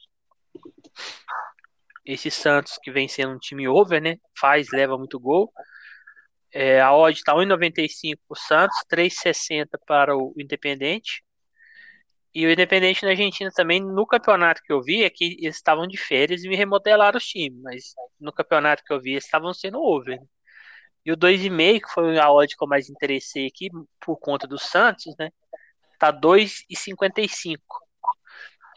[2.05, 4.17] Esse Santos que vem sendo um time over, né?
[4.37, 5.51] Faz, leva muito gol.
[6.57, 11.21] É, a odd está 1,95 para o Santos, 3,60 para o Independente.
[12.33, 15.85] E o Independente na Argentina também, no campeonato que eu vi, é que eles estavam
[15.85, 19.53] de férias e me remodelaram os times, mas no campeonato que eu vi, eles estavam
[19.53, 20.17] sendo over.
[21.05, 24.57] E o 2,5, que foi a odd que eu mais interessei aqui, por conta do
[24.57, 25.31] Santos, né?
[25.99, 27.59] Tá 2,55.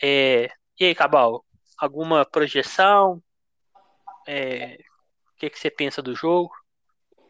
[0.02, 0.50] É,
[0.80, 1.44] e aí, Cabal,
[1.78, 3.22] alguma projeção?
[4.26, 4.78] É,
[5.32, 6.52] o que, que você pensa do jogo?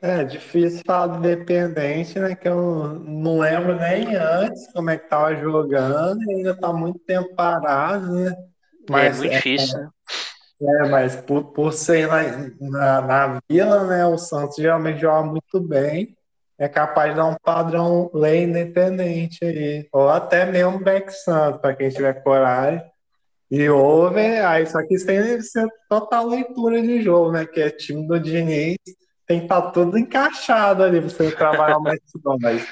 [0.01, 2.34] É difícil falar do Independente, né?
[2.36, 7.01] Que eu não lembro nem antes como é que tava jogando, e ainda tá muito
[7.01, 8.30] tempo parado, né?
[8.30, 9.90] É mas, é muito difícil, né?
[10.61, 12.22] É, mas por, por ser lá
[12.61, 14.07] na, na vila, né?
[14.07, 16.16] O Santos geralmente joga muito bem.
[16.57, 19.88] É capaz de dar um padrão lei independente aí.
[19.92, 22.82] Ou até mesmo back Santos, para quem tiver coragem.
[23.51, 25.20] E over, aí só que isso tem
[25.88, 27.46] total leitura de jogo, né?
[27.46, 28.76] Que é time do Diniz
[29.29, 32.01] tem que estar tá tudo encaixado ali, você trabalhar mais
[32.41, 32.66] mas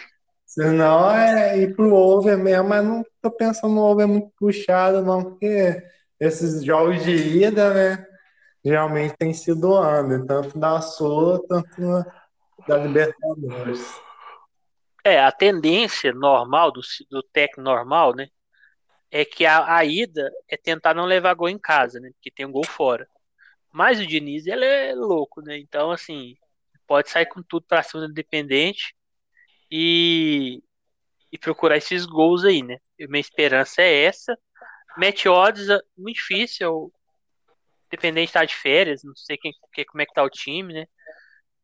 [0.46, 5.22] senão é ir pro over mesmo, mas não tô pensando no over muito puxado, não,
[5.22, 5.82] porque
[6.18, 8.06] esses jogos de ida, né,
[8.64, 12.04] geralmente tem sido ano, tanto da Sul, tanto
[12.66, 14.00] da Libertadores.
[15.04, 16.80] É, a tendência normal, do,
[17.10, 18.28] do técnico normal, né?
[19.08, 22.10] É que a, a ida é tentar não levar gol em casa, né?
[22.14, 23.06] Porque tem um gol fora.
[23.72, 25.58] Mas o Diniz, ele é louco, né?
[25.58, 26.34] Então, assim,
[26.86, 28.94] pode sair com tudo pra cima do Independente
[29.70, 30.62] e,
[31.32, 32.78] e procurar esses gols aí, né?
[32.98, 34.38] E minha esperança é essa.
[34.96, 36.92] Match odds, é muito difícil.
[37.86, 39.52] Independente tá de férias, não sei quem,
[39.86, 40.86] como é que tá o time, né?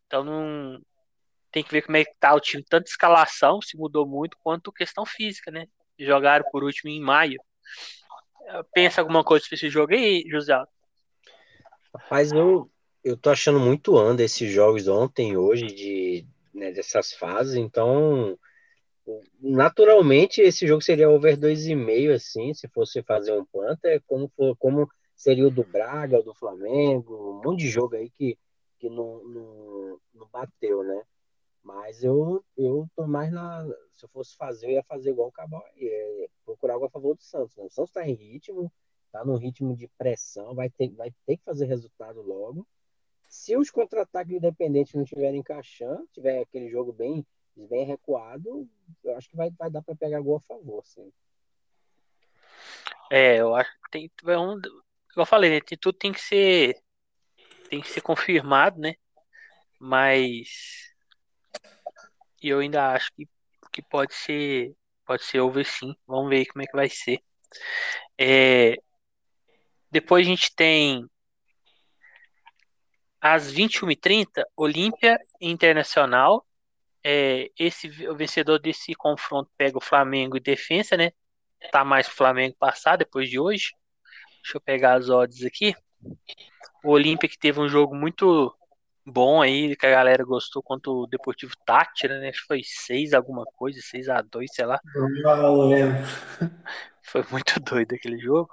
[0.07, 0.81] Então não,
[1.53, 4.73] tem que ver como é que tá o time, tanto escalação, se mudou muito, quanto
[4.73, 5.67] questão física, né?
[5.99, 7.41] Jogaram por último em maio.
[8.73, 10.59] Pensa alguma coisa pra esse jogo aí, José?
[11.95, 12.72] Rapaz, eu,
[13.05, 18.39] eu tô achando muito anda esses jogos ontem, hoje, de, né, dessas fases, então
[19.41, 23.45] naturalmente esse jogo seria over 2,5, assim, se fosse fazer um
[23.85, 28.11] é como, como seria o do Braga, o do Flamengo, um monte de jogo aí
[28.11, 28.39] que,
[28.79, 31.03] que não, não, não bateu, né?
[31.63, 33.65] Mas eu, eu tô mais na.
[33.93, 37.15] Se eu fosse fazer, eu ia fazer igual o Cabal é, procurar algo a favor
[37.15, 37.57] do Santos.
[37.57, 37.65] Né?
[37.65, 38.73] O Santos está em ritmo,
[39.07, 42.67] está no ritmo de pressão, vai ter, vai ter que fazer resultado logo.
[43.33, 47.27] Se os contra-ataques independentes não estiverem encaixando, tiver aquele jogo bem,
[47.57, 48.69] bem recuado,
[49.03, 51.11] eu acho que vai, vai dar para pegar gol a favor, sim.
[53.11, 54.11] É, eu acho que tem.
[54.25, 55.61] Um, como eu falei, né?
[55.81, 56.79] Tudo tem que ser.
[57.71, 58.97] Tem que ser confirmado, né?
[59.81, 60.93] Mas
[62.43, 63.27] eu ainda acho que,
[63.73, 64.77] que pode ser
[65.07, 65.95] pode ser over sim.
[66.07, 67.19] Vamos ver como é que vai ser.
[68.19, 68.77] É,
[69.91, 71.09] depois a gente tem
[73.23, 76.45] às 21h30, Olímpia Internacional.
[77.05, 81.13] É, esse, o vencedor desse confronto pega o Flamengo e Defensa, né?
[81.71, 83.71] Tá mais pro Flamengo passar depois de hoje.
[84.43, 85.73] Deixa eu pegar as odds aqui.
[86.83, 88.53] O Olímpia que teve um jogo muito
[89.07, 92.31] bom aí, que a galera gostou contra o Deportivo Tátira, né?
[92.31, 94.81] Acho que foi 6 alguma coisa, 6 a 2 sei lá.
[97.05, 98.49] Foi muito doido aquele jogo.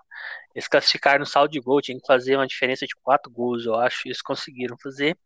[0.60, 3.76] Eles classificaram no saldo de gol, tinha que fazer uma diferença de 4 gols, eu
[3.76, 5.18] acho, eles conseguiram fazer.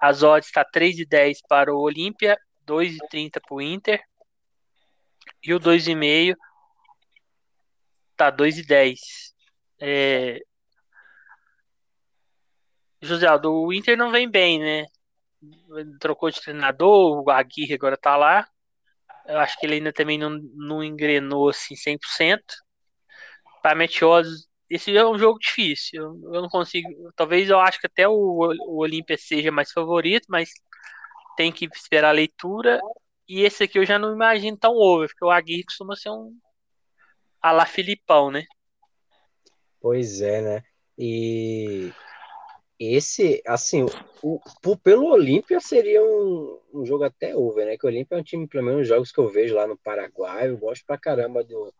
[0.00, 2.34] As odds está 3,10 para o Olímpia,
[2.66, 4.02] 2,30 para o Inter.
[5.42, 6.34] E o 2,5
[8.16, 8.98] tá 2,10.
[9.82, 10.40] É,
[13.02, 14.86] José Aldo, o Inter não vem bem, né?
[16.00, 18.48] Trocou de treinador, o Aguirre agora tá lá.
[19.26, 22.40] Eu acho que ele ainda também não, não engrenou assim 100%.
[23.62, 26.02] Para Meteoros, esse é um jogo difícil.
[26.02, 26.88] Eu, eu, não consigo.
[27.16, 30.50] Talvez eu acho que até o, o Olímpia seja mais favorito, mas
[31.36, 32.80] tem que esperar a leitura.
[33.28, 36.36] E esse aqui eu já não imagino tão over, porque o Aguirre costuma ser um.
[37.40, 38.44] a la Filipão, né?
[39.80, 40.62] Pois é, né?
[40.98, 41.92] E
[42.78, 43.86] esse, assim,
[44.22, 47.76] o, o, pelo Olímpia seria um, um, jogo até over, né?
[47.76, 50.48] Que o Olímpia é um time, pelo menos, jogos que eu vejo lá no Paraguai,
[50.48, 51.72] eu gosto pra caramba do,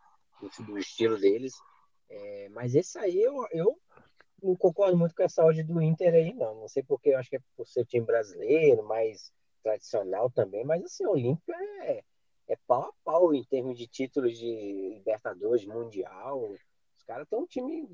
[0.66, 1.55] do, estilo deles.
[2.09, 3.78] É, mas esse aí eu, eu
[4.43, 6.55] não concordo muito com essa odd do Inter aí, não.
[6.61, 9.32] Não sei porque, eu acho que é por ser time brasileiro, mais
[9.62, 12.03] tradicional também, mas assim, o Olímpia é,
[12.49, 16.41] é pau a pau em termos de títulos de Libertadores, Mundial.
[16.97, 17.89] Os caras têm um time.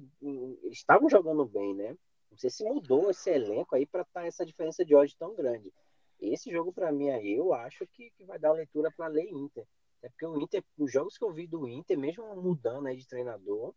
[0.71, 1.97] Estavam jogando bem, né?
[2.31, 5.35] Não sei se mudou esse elenco aí para estar tá essa diferença de ódio tão
[5.35, 5.73] grande.
[6.21, 9.29] Esse jogo, para mim, aí, eu acho que, que vai dar leitura para a lei
[9.31, 9.67] Inter.
[10.05, 13.07] É porque o Inter, os jogos que eu vi do Inter, mesmo mudando aí de
[13.07, 13.75] treinador,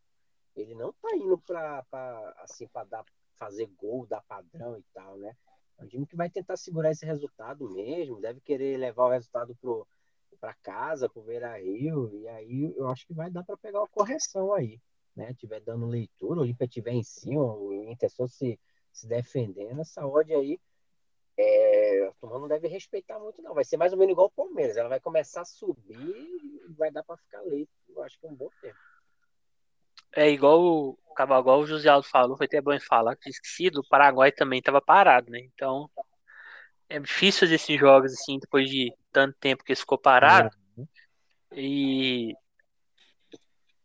[0.56, 1.84] ele não tá indo para
[2.40, 3.06] assim, dar,
[3.38, 5.34] fazer gol, dar padrão e tal, né?
[5.78, 9.56] É um time que vai tentar segurar esse resultado mesmo, deve querer levar o resultado
[10.40, 13.88] para casa, pro Beira Rio, e aí eu acho que vai dar para pegar uma
[13.88, 14.80] correção aí
[15.18, 18.58] né, tiver dando leitura, o Olímpia tiver em cima, o Inter só se,
[18.94, 20.60] se defendendo, essa odd aí
[21.38, 23.54] é, a turma não deve respeitar muito, não.
[23.54, 24.76] Vai ser mais ou menos igual o Palmeiras.
[24.76, 27.72] Ela vai começar a subir e vai dar para ficar leito.
[27.90, 28.78] Eu acho que é um bom tempo.
[30.16, 33.88] É igual o igual o José Aldo falou, foi até bom falar, que esquecido, o
[33.88, 35.40] Paraguai também estava parado, né?
[35.54, 35.90] Então
[36.90, 40.56] é difícil fazer esses jogos assim depois de tanto tempo que ele ficou parado.
[40.78, 40.88] Uhum.
[41.52, 42.34] E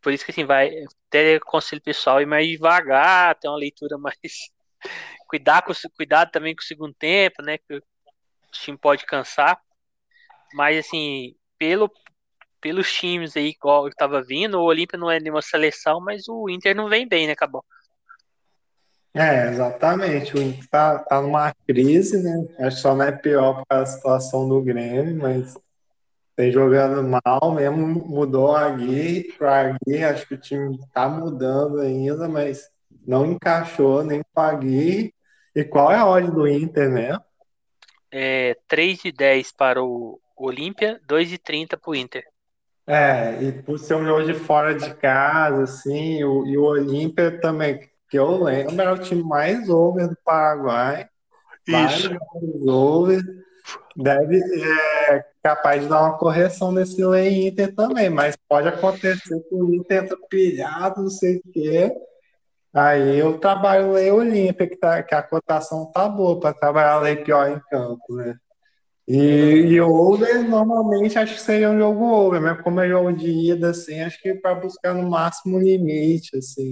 [0.00, 4.16] por isso que assim, vai até conselho pessoal ir mais devagar, ter uma leitura mais.
[5.26, 7.58] Cuidar com, cuidado também com o segundo tempo, né?
[7.58, 7.82] Que o
[8.52, 9.58] time pode cansar.
[10.54, 11.90] Mas assim, pelo,
[12.60, 16.48] pelos times aí igual eu tava vindo, o Olímpia não é nenhuma seleção, mas o
[16.48, 17.64] Inter não vem bem, né, Cabal?
[19.14, 20.34] É, exatamente.
[20.34, 22.46] O Inter tá, tá numa crise, né?
[22.60, 25.54] Acho que só não é pior causa da situação do Grêmio, mas
[26.36, 31.78] Vem jogando mal mesmo, mudou a Gui para Gui, acho que o time está mudando
[31.80, 32.70] ainda, mas
[33.06, 35.14] não encaixou nem com a Gui.
[35.54, 37.22] E qual é a ordem do Inter mesmo?
[38.10, 42.24] É 3 e 10 para o, O Olímpia, 2,30 pro Inter.
[42.86, 47.40] É, e por ser um jogo de fora de casa, assim, o, e o Olímpia
[47.40, 47.78] também,
[48.10, 51.08] que eu lembro, era o time mais over do Paraguai.
[51.66, 52.10] Isso.
[52.66, 53.22] Over.
[53.96, 54.40] Deve
[55.08, 59.74] é capaz de dar uma correção nesse lei Inter também, mas pode acontecer que o
[59.74, 61.92] Inter entra pilhado, não sei o quê.
[62.74, 67.16] Aí eu trabalho lei Olímpia, que, tá, que a cotação tá boa para trabalhar lei
[67.16, 68.34] pior em campo, né?
[69.06, 73.28] E, e over, normalmente, acho que seria um jogo over, mas como é jogo de
[73.28, 76.70] ida, assim, acho que para buscar no máximo limite, assim.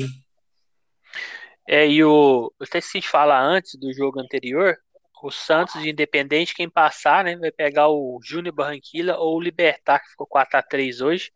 [1.68, 2.52] É, e o.
[2.58, 4.76] Eu até se falar antes do jogo anterior,
[5.22, 10.00] o Santos de Independente, quem passar, né, vai pegar o Júnior Barranquilla ou o Libertar,
[10.00, 11.30] que ficou 4x3 hoje.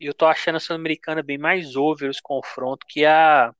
[0.00, 3.52] E eu tô achando a Sul-Americana bem mais over os confrontos que a.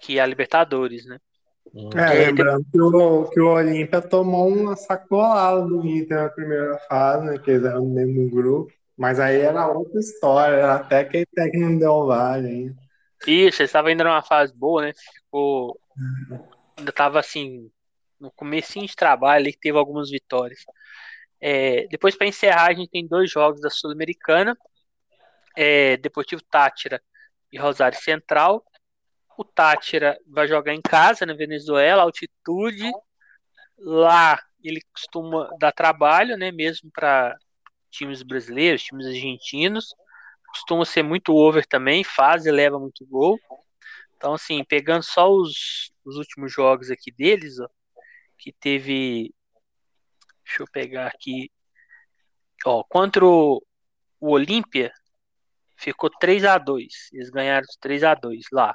[0.00, 1.18] que a Libertadores, né?
[1.94, 7.26] É, lembrando que o, que o Olímpia tomou uma sacolada do Inter na primeira fase,
[7.26, 8.72] né, que eles eram no mesmo grupo.
[8.96, 12.76] Mas aí era outra história, até que até que não deu vale ainda.
[13.26, 14.92] Isso, eles estavam ainda numa fase boa, né?
[15.14, 15.78] Ficou.
[16.76, 17.70] Ainda tava assim,
[18.18, 20.64] no comecinho de trabalho ali, que teve algumas vitórias.
[21.40, 24.56] É, depois, para encerrar, a gente tem dois jogos da Sul-Americana:
[25.56, 27.00] é, Deportivo Tátira
[27.52, 28.64] e Rosário Central.
[29.36, 32.90] O Tátira vai jogar em casa, na Venezuela, altitude.
[33.78, 36.52] Lá ele costuma dar trabalho, né?
[36.52, 37.36] Mesmo para
[37.90, 39.94] times brasileiros, times argentinos.
[40.48, 43.38] Costuma ser muito over também, faz e leva muito gol.
[44.16, 47.68] Então, assim, pegando só os, os últimos jogos aqui deles, ó,
[48.36, 49.32] que teve.
[50.44, 51.50] Deixa eu pegar aqui.
[52.66, 53.64] Ó, contra o,
[54.20, 54.92] o Olímpia,
[55.80, 58.74] ficou 3 a 2 Eles ganharam 3 a 2 lá.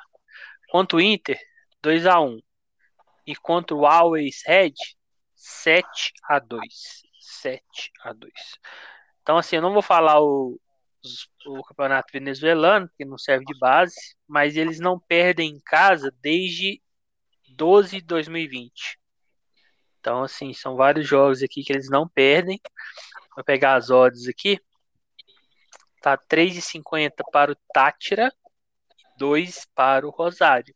[0.70, 1.40] Contra o Inter,
[1.82, 2.40] 2 a 1
[3.28, 4.74] E contra o Always Red,
[5.36, 8.32] 7 a 2 7 a 2
[9.22, 10.60] Então, assim, eu não vou falar o,
[11.48, 13.96] o campeonato venezuelano, que não serve de base,
[14.28, 16.82] mas eles não perdem em casa desde
[17.56, 19.00] 12 de 2020.
[20.00, 22.60] Então, assim, são vários jogos aqui que eles não perdem.
[23.36, 24.60] Vou pegar as odds aqui.
[26.06, 28.32] Tá 3,50 para o Tátira,
[29.18, 30.72] 2 para o Rosário.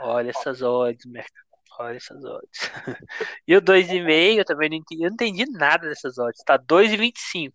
[0.00, 1.44] Olha essas odds, mercado.
[1.78, 2.48] Olha essas odds.
[3.46, 6.42] e o 2,5, eu também não entendi, eu não entendi nada dessas odds.
[6.46, 7.52] Tá 2,25.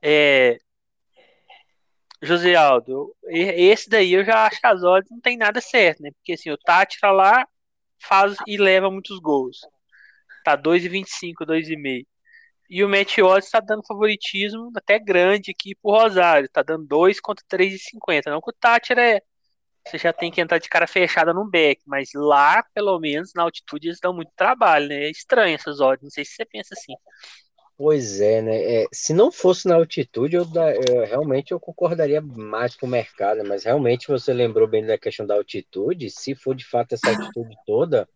[0.00, 0.56] É,
[2.22, 6.12] José Aldo, esse daí eu já acho que as odds não tem nada certo, né?
[6.12, 7.44] Porque assim, o Tátira lá
[7.98, 9.58] faz e leva muitos gols.
[10.44, 12.06] Tá 2,25, 2,5.
[12.68, 16.48] E o Match Odds tá dando favoritismo até grande aqui pro Rosário.
[16.48, 18.30] Tá dando 2 contra 3,50.
[18.30, 19.22] Não que o Tátira é.
[19.86, 21.80] Você já tem que entrar de cara fechada no back.
[21.86, 25.04] Mas lá, pelo menos, na altitude, eles dão muito trabalho, né?
[25.04, 26.02] É estranho essas odds.
[26.02, 26.94] Não sei se você pensa assim.
[27.78, 28.56] Pois é, né?
[28.56, 30.46] É, se não fosse na altitude, eu,
[30.88, 35.26] eu, realmente eu concordaria mais com o mercado, mas realmente você lembrou bem da questão
[35.26, 36.08] da altitude.
[36.10, 38.08] Se for de fato essa altitude toda,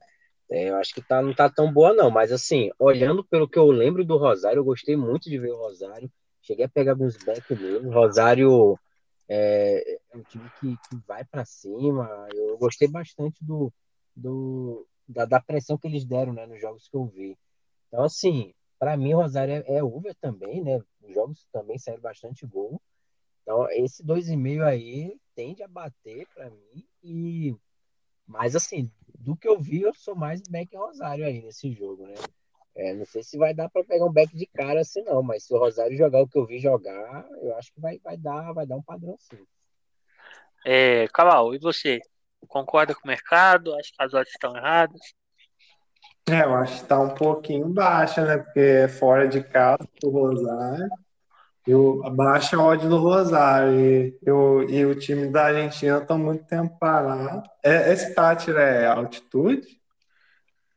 [0.51, 2.11] é, eu acho que tá, não tá tão boa, não.
[2.11, 5.57] Mas assim, olhando pelo que eu lembro do Rosário, eu gostei muito de ver o
[5.57, 6.11] Rosário.
[6.43, 7.87] Cheguei a pegar alguns backs dele.
[7.87, 8.79] O Rosário
[9.29, 12.29] é, é um time que, que vai para cima.
[12.35, 13.73] Eu gostei bastante do,
[14.17, 17.39] do da, da pressão que eles deram né, nos jogos que eu vi.
[17.89, 20.83] Então, assim, para mim, o Rosário é, é over também, né?
[21.03, 22.81] Os jogos também saíram bastante gol.
[23.43, 26.85] Então, esse 2,5 aí tende a bater para mim.
[27.05, 27.55] E
[28.31, 32.15] mas assim, do que eu vi, eu sou mais back Rosário aí nesse jogo, né?
[32.77, 35.45] É, não sei se vai dar para pegar um back de cara assim não, mas
[35.45, 38.53] se o Rosário jogar o que eu vi jogar, eu acho que vai, vai dar,
[38.53, 39.45] vai dar um padrão sim.
[40.65, 42.01] É, Caval, e você?
[42.47, 43.75] Concorda com o mercado?
[43.75, 45.01] Acho que as odds estão erradas?
[46.29, 48.39] É, eu acho que está um pouquinho baixa, né?
[48.39, 50.89] Porque é fora de casa o Rosário.
[51.67, 56.45] Eu baixa a odd do Rosário e, eu, e o time da Argentina está muito
[56.45, 57.43] tempo parado.
[57.63, 59.67] É, esse Tátira é altitude?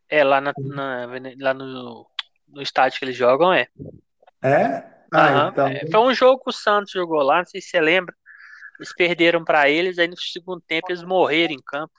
[0.10, 1.08] É, lá, na, na,
[1.40, 2.06] lá no,
[2.48, 3.68] no estádio que eles jogam, é.
[4.42, 4.84] É?
[5.12, 5.50] Ah, uhum.
[5.50, 5.68] então...
[5.68, 8.14] É, foi um jogo que o Santos jogou lá, não sei se você lembra.
[8.80, 11.94] Eles perderam para eles, aí no segundo tempo eles morreram em campo.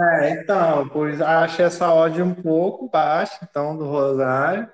[0.00, 4.70] É, então, pois achei essa odd um pouco baixa, então, do Rosário.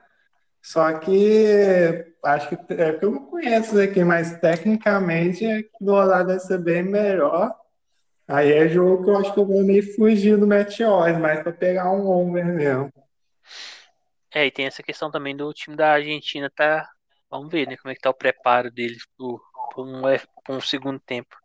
[0.64, 6.40] Só que acho que é eu não conheço aqui, mas tecnicamente é do Rosário deve
[6.40, 7.54] ser bem melhor.
[8.26, 11.52] Aí é jogo que eu acho que eu vou meio fugir do Meteors, mas para
[11.52, 12.90] pegar um over mesmo.
[14.32, 16.88] É, e tem essa questão também do time da Argentina, tá?
[17.30, 17.76] Vamos ver, né?
[17.76, 20.02] Como é que tá o preparo deles para um,
[20.48, 21.36] um segundo tempo.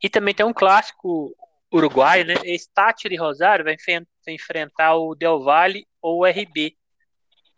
[0.00, 1.34] E também tem um clássico
[1.74, 2.34] uruguaio, né?
[2.44, 3.74] Esse Tátira e Rosário vai
[4.28, 6.76] enfrentar o Del Valle ou o RB.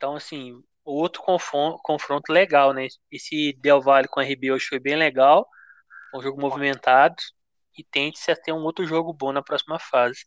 [0.05, 2.89] Então, assim, outro confronto, legal, né?
[3.11, 5.49] Esse Del Valle com a RB hoje foi bem legal.
[6.15, 7.17] Um jogo movimentado.
[7.79, 10.27] E tente-se a ter um outro jogo bom na próxima fase.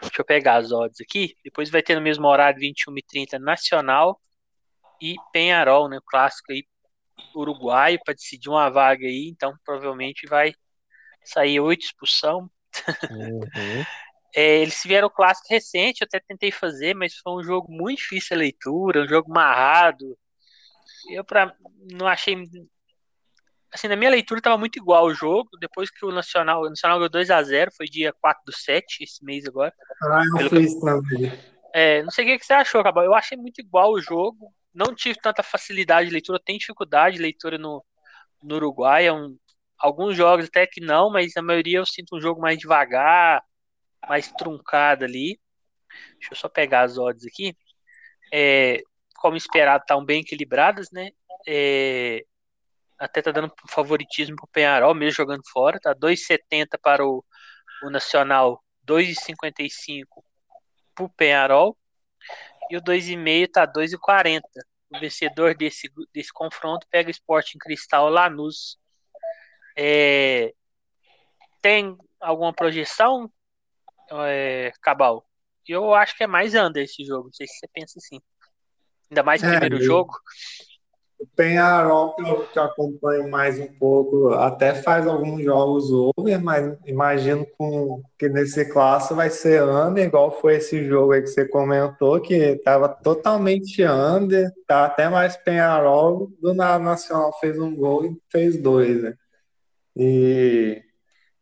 [0.00, 1.36] Deixa eu pegar as odds aqui.
[1.44, 4.20] Depois vai ter no mesmo horário, 21h30, Nacional
[5.00, 6.00] e Penharol, né?
[6.04, 6.64] Clássico aí
[7.32, 9.28] uruguaio para decidir uma vaga aí.
[9.28, 10.52] Então, provavelmente vai
[11.24, 12.50] sair oito expulsão.
[13.08, 13.84] Uhum.
[14.34, 17.98] É, eles vieram o clássico recente, eu até tentei fazer, mas foi um jogo muito
[17.98, 20.16] difícil a leitura, um jogo marrado.
[21.10, 21.54] Eu pra,
[21.92, 22.36] não achei
[23.72, 25.48] assim, na minha leitura estava muito igual o jogo.
[25.60, 29.46] Depois que o Nacional, o Nacional ganhou 2x0, foi dia 4 do 7, esse mês
[29.46, 29.72] agora.
[30.02, 31.32] Ah, eu fiz também.
[31.72, 33.04] É, não sei o que você achou, Cabal.
[33.04, 34.52] Eu achei muito igual o jogo.
[34.74, 36.38] Não tive tanta facilidade de leitura.
[36.38, 37.84] Eu tenho dificuldade de leitura no,
[38.42, 39.06] no Uruguai.
[39.06, 39.36] É um,
[39.78, 43.42] alguns jogos até que não, mas a maioria eu sinto um jogo mais devagar,
[44.08, 45.40] mais truncado ali.
[46.18, 47.56] Deixa eu só pegar as odds aqui.
[48.32, 48.80] É,
[49.16, 51.10] como esperado, estão bem equilibradas, né?
[51.46, 52.24] É,
[52.98, 57.24] até tá dando favoritismo pro Penharol, mesmo jogando fora, tá 2,70 para o,
[57.82, 60.04] o Nacional, 2,55
[60.94, 61.76] pro Penharol,
[62.70, 64.42] e o 2,5 tá 2,40.
[64.92, 68.76] O vencedor desse, desse confronto pega o Sporting Cristal Lanús.
[69.76, 70.52] É,
[71.62, 73.30] tem alguma projeção,
[74.24, 75.24] é, Cabal?
[75.68, 78.20] Eu acho que é mais under esse jogo, não sei se você pensa assim.
[79.10, 79.86] Ainda mais no é, primeiro eu...
[79.86, 80.12] jogo.
[81.18, 86.42] O Penharol, que eu, que eu acompanho mais um pouco, até faz alguns jogos over,
[86.42, 91.26] mas imagino com, que nesse classe vai ser under, igual foi esse jogo aí que
[91.26, 98.06] você comentou, que estava totalmente under, tá até mais Penharol, do Nacional fez um gol
[98.06, 99.14] e fez dois, né?
[99.94, 100.82] E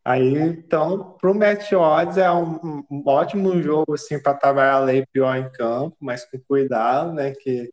[0.03, 5.05] aí, então, para o Match Odds é um, um ótimo jogo assim, para trabalhar lei
[5.11, 7.31] pior em campo, mas com cuidado, né?
[7.31, 7.71] Que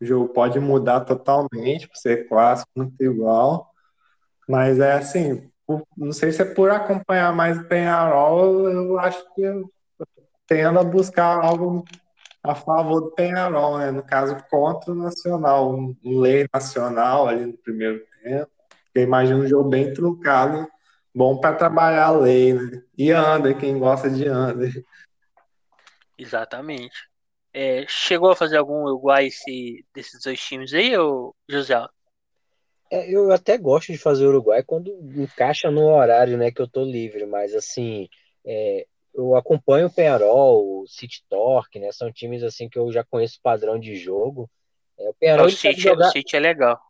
[0.00, 3.70] o jogo pode mudar totalmente, por ser clássico, muito igual.
[4.48, 9.24] Mas é assim, por, não sei se é por acompanhar mais o Penharol, eu acho
[9.34, 9.70] que eu
[10.46, 11.84] tendo a buscar algo
[12.42, 13.90] a favor do Penharol, né?
[13.90, 18.50] No caso, contra o Nacional, um, lei nacional ali no primeiro tempo.
[18.94, 20.68] Eu imagino um jogo bem truncado,
[21.14, 22.82] bom para trabalhar a lei, né?
[22.96, 24.68] E anda, quem gosta de anda.
[26.16, 27.10] Exatamente.
[27.52, 31.86] É, chegou a fazer algum Uruguai esse, desses dois times aí, ou José?
[32.90, 36.84] É, eu até gosto de fazer Uruguai quando encaixa no horário, né, que eu tô
[36.84, 38.08] livre, mas assim,
[38.44, 43.04] é, eu acompanho o Penarol, o City Torque, né, são times assim que eu já
[43.04, 44.48] conheço o padrão de jogo.
[44.98, 46.08] É, o Penarol, o, City, jogar...
[46.08, 46.80] o City é legal.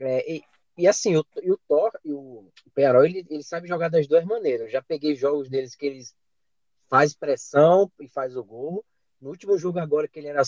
[0.00, 0.42] É, e,
[0.76, 4.06] e, assim, o, e o Thor e o, o Penarol, ele, ele sabe jogar das
[4.06, 4.66] duas maneiras.
[4.66, 6.14] Eu já peguei jogos deles que eles
[6.88, 8.84] faz pressão e faz o gol,
[9.22, 10.42] no último jogo agora, que ele era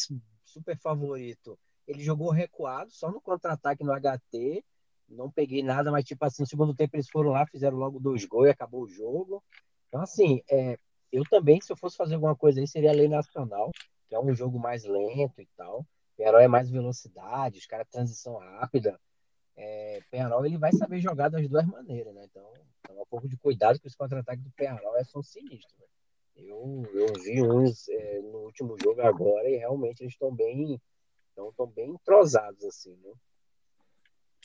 [0.45, 1.57] super favorito,
[1.87, 4.65] ele jogou recuado, só no contra-ataque no HT.
[5.09, 8.25] Não peguei nada, mas tipo assim, no segundo tempo eles foram lá, fizeram logo dois
[8.25, 9.45] gols e acabou o jogo.
[9.87, 10.77] Então, assim, é,
[11.13, 13.71] eu também, se eu fosse fazer alguma coisa aí, seria a Lei Nacional,
[14.09, 15.87] que é um jogo mais lento e tal.
[16.17, 18.99] Penarol é mais velocidade, os caras transição rápida.
[19.57, 22.25] É, Penarol ele vai saber jogar das duas maneiras, né?
[22.25, 22.45] Então,
[22.91, 25.79] um pouco de cuidado que os contra-ataques do Penarol é são sinistros.
[25.79, 25.87] Né?
[26.37, 30.81] Eu, eu vi uns é, no último jogo agora e realmente eles estão bem
[31.37, 33.13] estão bem entrosados assim, né?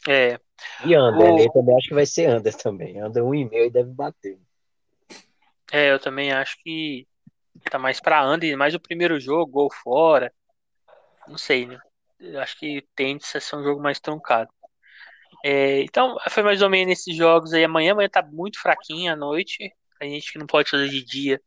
[0.07, 0.40] É.
[0.86, 1.36] E Ander, o...
[1.36, 1.45] né?
[1.45, 2.99] Eu também acho que vai ser Ander também.
[2.99, 4.40] Ander um e meio e deve bater.
[5.72, 7.07] É, eu também acho que
[7.69, 10.34] tá mais para Ander, mais o primeiro jogo, gol fora.
[11.27, 11.80] Não sei, né?
[12.19, 14.52] Eu acho que tende a ser um jogo mais truncado.
[15.44, 17.64] É, então, foi mais ou menos esses jogos aí.
[17.64, 19.72] Amanhã, amanhã tá muito fraquinho à noite.
[20.02, 21.41] A gente que não pode fazer de dia.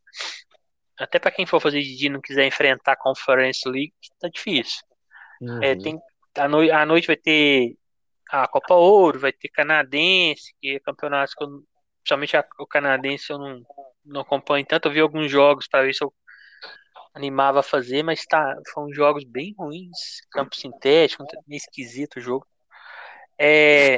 [0.99, 4.29] Até para quem for fazer de dia e não quiser enfrentar a Conference League, tá
[4.29, 4.81] difícil.
[5.41, 5.63] É, uhum.
[5.63, 6.01] É, tem,
[6.37, 7.77] a, no, a noite vai ter
[8.31, 11.63] a Copa Ouro, vai ter canadense, que é campeonato que eu,
[12.03, 13.63] principalmente a, o canadense eu não,
[14.05, 14.89] não acompanho tanto.
[14.89, 16.13] Eu vi alguns jogos para ver se eu
[17.15, 22.47] animava a fazer, mas tá, foram jogos bem ruins, campo sintético, meio esquisito o jogo.
[23.45, 23.97] É,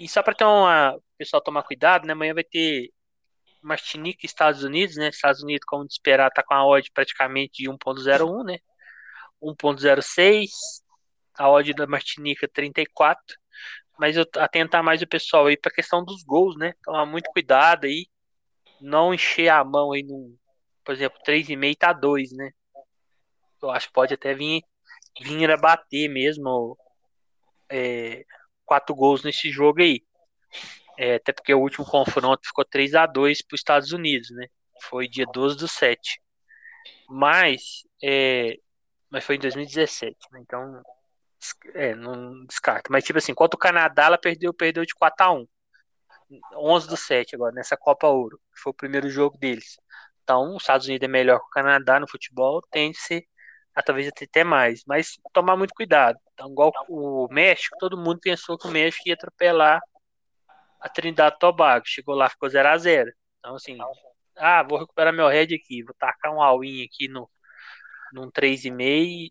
[0.00, 2.12] e só para ter uma, pessoal tomar cuidado, né?
[2.12, 2.90] Amanhã vai ter
[3.62, 5.10] Martinique, Estados Unidos, né?
[5.10, 8.58] Estados Unidos, como de esperar, tá com a odd praticamente de 1.01, né?
[9.40, 10.50] 1.06,
[11.38, 13.36] a odd da Martinica 34.
[13.96, 16.74] Mas eu atentar mais o pessoal aí para a questão dos gols, né?
[16.82, 18.08] Tomar muito cuidado aí,
[18.80, 20.36] não encher a mão aí no,
[20.84, 22.50] por exemplo, 3,5 tá 2, né?
[23.62, 24.62] Eu acho que pode até vir
[25.20, 26.76] vir a bater mesmo
[27.70, 28.24] é,
[28.64, 30.02] quatro gols nesse jogo aí.
[30.98, 34.46] É, até porque o último confronto ficou 3 a 2 para os Estados Unidos, né?
[34.82, 36.20] Foi dia 12 do 7.
[37.08, 38.56] Mas, é,
[39.10, 40.40] mas foi em 2017, né?
[40.40, 40.82] Então,
[41.74, 42.88] é, não descarta.
[42.90, 45.46] Mas, tipo assim, contra o Canadá, ela perdeu, perdeu de 4 a 1
[46.56, 48.40] 11 do 7 agora, nessa Copa Ouro.
[48.56, 49.76] Foi o primeiro jogo deles.
[50.22, 53.20] Então, os Estados Unidos é melhor que o Canadá no futebol, tende-se a
[53.82, 54.82] talvez até mais.
[54.86, 56.18] Mas tomar muito cuidado.
[56.32, 59.80] Então, igual o México, todo mundo pensou que o México ia atropelar
[60.80, 61.86] a Trindade Tobago.
[61.86, 63.78] Chegou lá, ficou 0 a 0 Então, assim,
[64.36, 67.28] ah, vou recuperar meu head aqui, vou tacar um all-in aqui no,
[68.12, 69.30] num 3,5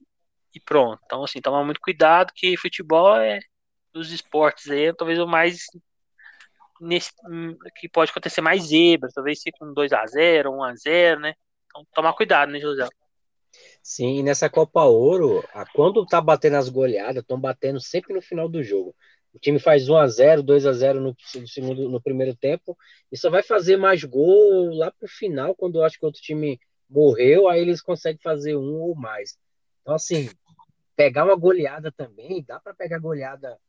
[0.53, 1.01] e pronto.
[1.05, 3.39] Então, assim, tomar muito cuidado que futebol é
[3.93, 5.65] dos esportes aí, talvez o mais
[6.81, 7.11] nesse,
[7.77, 11.33] que pode acontecer mais zebra, talvez se com 2 a 0 1 a 0 né?
[11.67, 12.87] Então, tomar cuidado, né, José?
[13.83, 15.43] Sim, e nessa Copa Ouro,
[15.75, 18.95] quando tá batendo as goleadas, estão batendo sempre no final do jogo.
[19.33, 21.13] O time faz 1 a 0 2 a 0 no,
[21.45, 22.77] segundo, no primeiro tempo,
[23.11, 26.57] e só vai fazer mais gol lá pro final, quando eu acho que outro time
[26.89, 29.37] morreu, aí eles conseguem fazer um ou mais.
[29.81, 30.29] Então, assim,
[30.95, 33.59] pegar uma goleada também, dá para pegar goleada,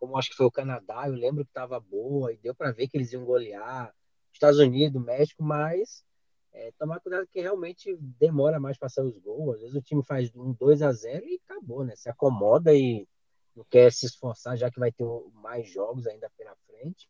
[0.00, 2.88] como acho que foi o Canadá, eu lembro que estava boa, e deu para ver
[2.88, 3.94] que eles iam golear,
[4.32, 6.02] Estados Unidos, México, mas
[6.52, 9.56] é, tomar cuidado que realmente demora mais para sair os gols.
[9.56, 11.94] Às vezes o time faz um 2 a 0 e acabou, né?
[11.96, 13.06] Se acomoda e
[13.54, 15.04] não quer se esforçar, já que vai ter
[15.34, 17.08] mais jogos ainda pela frente.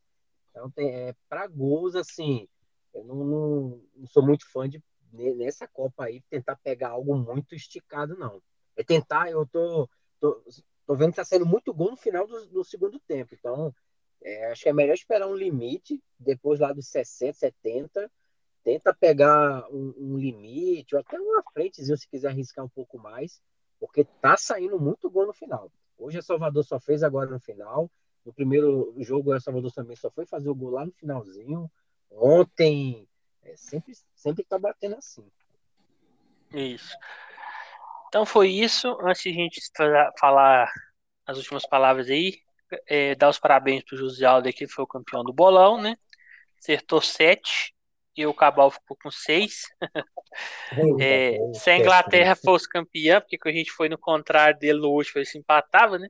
[0.51, 2.49] Então, é, para gols, assim,
[2.93, 7.55] eu não, não, não, sou muito fã de, nessa Copa aí, tentar pegar algo muito
[7.55, 8.43] esticado, não.
[8.77, 9.89] É tentar, eu tô,
[10.21, 10.43] tô,
[10.87, 13.35] tô vendo que tá sendo muito gol no final do, do segundo tempo.
[13.35, 13.75] Então,
[14.23, 18.11] é, acho que é melhor esperar um limite, depois lá dos 60, 70,
[18.62, 23.41] tenta pegar um, um, limite, ou até uma frentezinha se quiser arriscar um pouco mais,
[23.78, 25.70] porque tá saindo muito gol no final.
[25.99, 27.91] Hoje a Salvador só fez agora no final.
[28.24, 31.70] No primeiro jogo, a Salvador também só foi fazer o gol lá no finalzinho.
[32.11, 33.09] Ontem,
[33.43, 35.24] é, sempre, sempre tá batendo assim.
[36.53, 36.95] Isso.
[38.09, 38.97] Então foi isso.
[39.03, 39.61] Antes de a gente
[40.19, 40.70] falar
[41.27, 42.41] as últimas palavras aí,
[42.87, 45.97] é, dar os parabéns pro José Aldo que foi o campeão do bolão, né?
[46.59, 47.74] Acertou sete
[48.16, 49.62] e o Cabal ficou com seis.
[51.01, 55.27] é, se a Inglaterra fosse campeã, porque a gente foi no contrário dele último, ele
[55.27, 56.09] se empatava, né?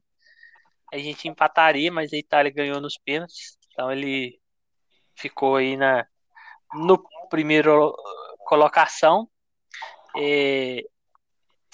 [0.92, 3.58] A gente empataria, mas a Itália ganhou nos pênaltis.
[3.72, 4.40] Então ele
[5.14, 6.06] ficou aí na
[6.74, 7.94] no primeiro
[8.46, 9.28] colocação.
[10.16, 10.82] É,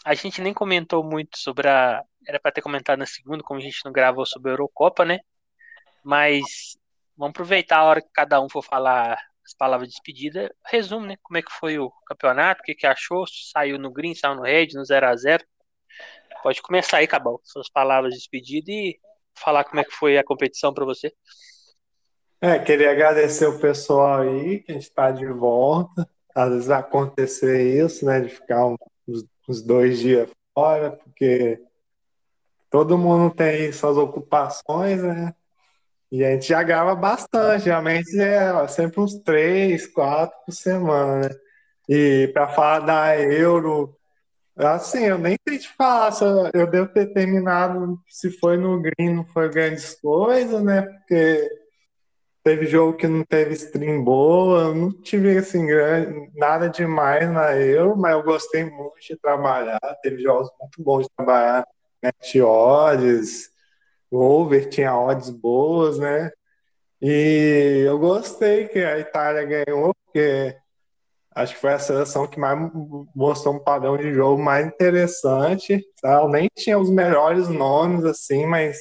[0.04, 2.02] a gente nem comentou muito sobre a.
[2.26, 5.20] Era para ter comentado na segunda, como a gente não gravou sobre a Eurocopa, né?
[6.04, 6.76] Mas
[7.16, 11.16] vamos aproveitar a hora que cada um for falar as palavras de despedida, resumo, né?
[11.22, 14.42] Como é que foi o campeonato, o que, que achou, saiu no green, saiu no
[14.42, 15.44] red, no 0 a 0
[16.42, 18.98] Pode começar aí, Cabal, suas palavras de despedida e
[19.34, 21.12] falar como é que foi a competição para você.
[22.40, 26.08] É, queria agradecer o pessoal aí, que a gente está de volta.
[26.34, 28.78] Às vezes acontecer isso, né, de ficar uns,
[29.48, 31.58] uns dois dias fora, porque
[32.70, 35.34] todo mundo tem suas ocupações, né?
[36.10, 41.34] E a gente já grava bastante, geralmente é sempre uns três, quatro por semana, né?
[41.88, 43.96] E para falar da Euro,
[44.56, 46.12] assim, eu nem sei te falar,
[46.54, 50.82] eu devo ter terminado, se foi no Green, não foi grandes coisas, né?
[50.82, 51.48] Porque
[52.44, 55.66] teve jogo que não teve stream boa, não tive assim
[56.36, 61.08] nada demais na Euro, mas eu gostei muito de trabalhar, teve jogos muito bons de
[61.16, 61.66] trabalhar,
[62.44, 63.50] odds,
[64.10, 66.30] o over tinha odds boas, né?
[67.00, 70.56] E eu gostei que a Itália ganhou, porque
[71.34, 72.58] acho que foi a seleção que mais
[73.14, 75.84] mostrou um padrão de jogo mais interessante.
[76.02, 78.78] Ela nem tinha os melhores nomes, assim, mas,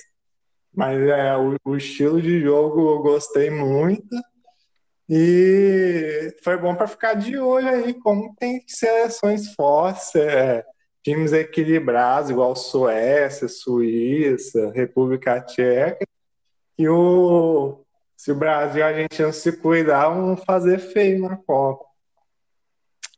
[0.74, 4.16] mas é, o, o estilo de jogo eu gostei muito.
[5.10, 10.16] E foi bom para ficar de olho aí como tem seleções fortes.
[10.16, 10.64] É,
[11.06, 16.04] times equilibrados, igual Suécia, Suíça, República Tcheca,
[16.76, 17.80] e o,
[18.18, 21.86] se o Brasil e a Argentina se cuidar, vão fazer feio na Copa.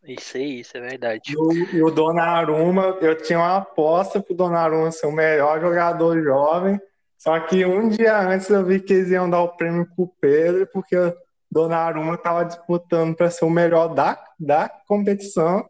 [0.03, 1.31] Isso aí, isso é verdade.
[1.31, 6.21] E o, e o Donnarumma, eu tinha uma aposta pro Donnarumma ser o melhor jogador
[6.21, 6.79] jovem,
[7.17, 10.67] só que um dia antes eu vi que eles iam dar o prêmio pro Pedro,
[10.73, 11.15] porque o
[11.49, 15.65] Donnarumma estava disputando para ser o melhor da, da competição,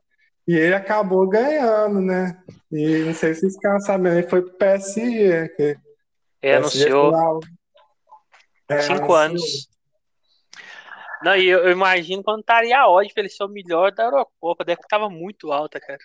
[0.48, 2.42] e ele acabou ganhando, né?
[2.72, 5.50] E não sei se vocês ficaram sabendo, ele foi pro PSG.
[5.50, 5.78] Que
[6.42, 7.42] é, anunciou.
[8.70, 9.16] É, cinco anunciou.
[9.16, 9.70] anos.
[11.24, 14.04] Não, e eu, eu, imagino quando estaria a odd pra ele ser o melhor da
[14.04, 14.64] Eurocopa.
[14.64, 16.00] Deve que tava muito alta, cara.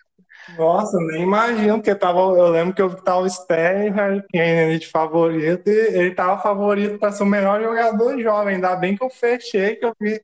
[0.56, 4.88] Nossa, nem imagino, porque tava, eu lembro que eu tava o Sterling Harry Kane de
[4.88, 8.54] favorito, e ele tava favorito para ser o melhor jogador jovem.
[8.54, 10.20] Ainda bem que eu fechei, que eu vi,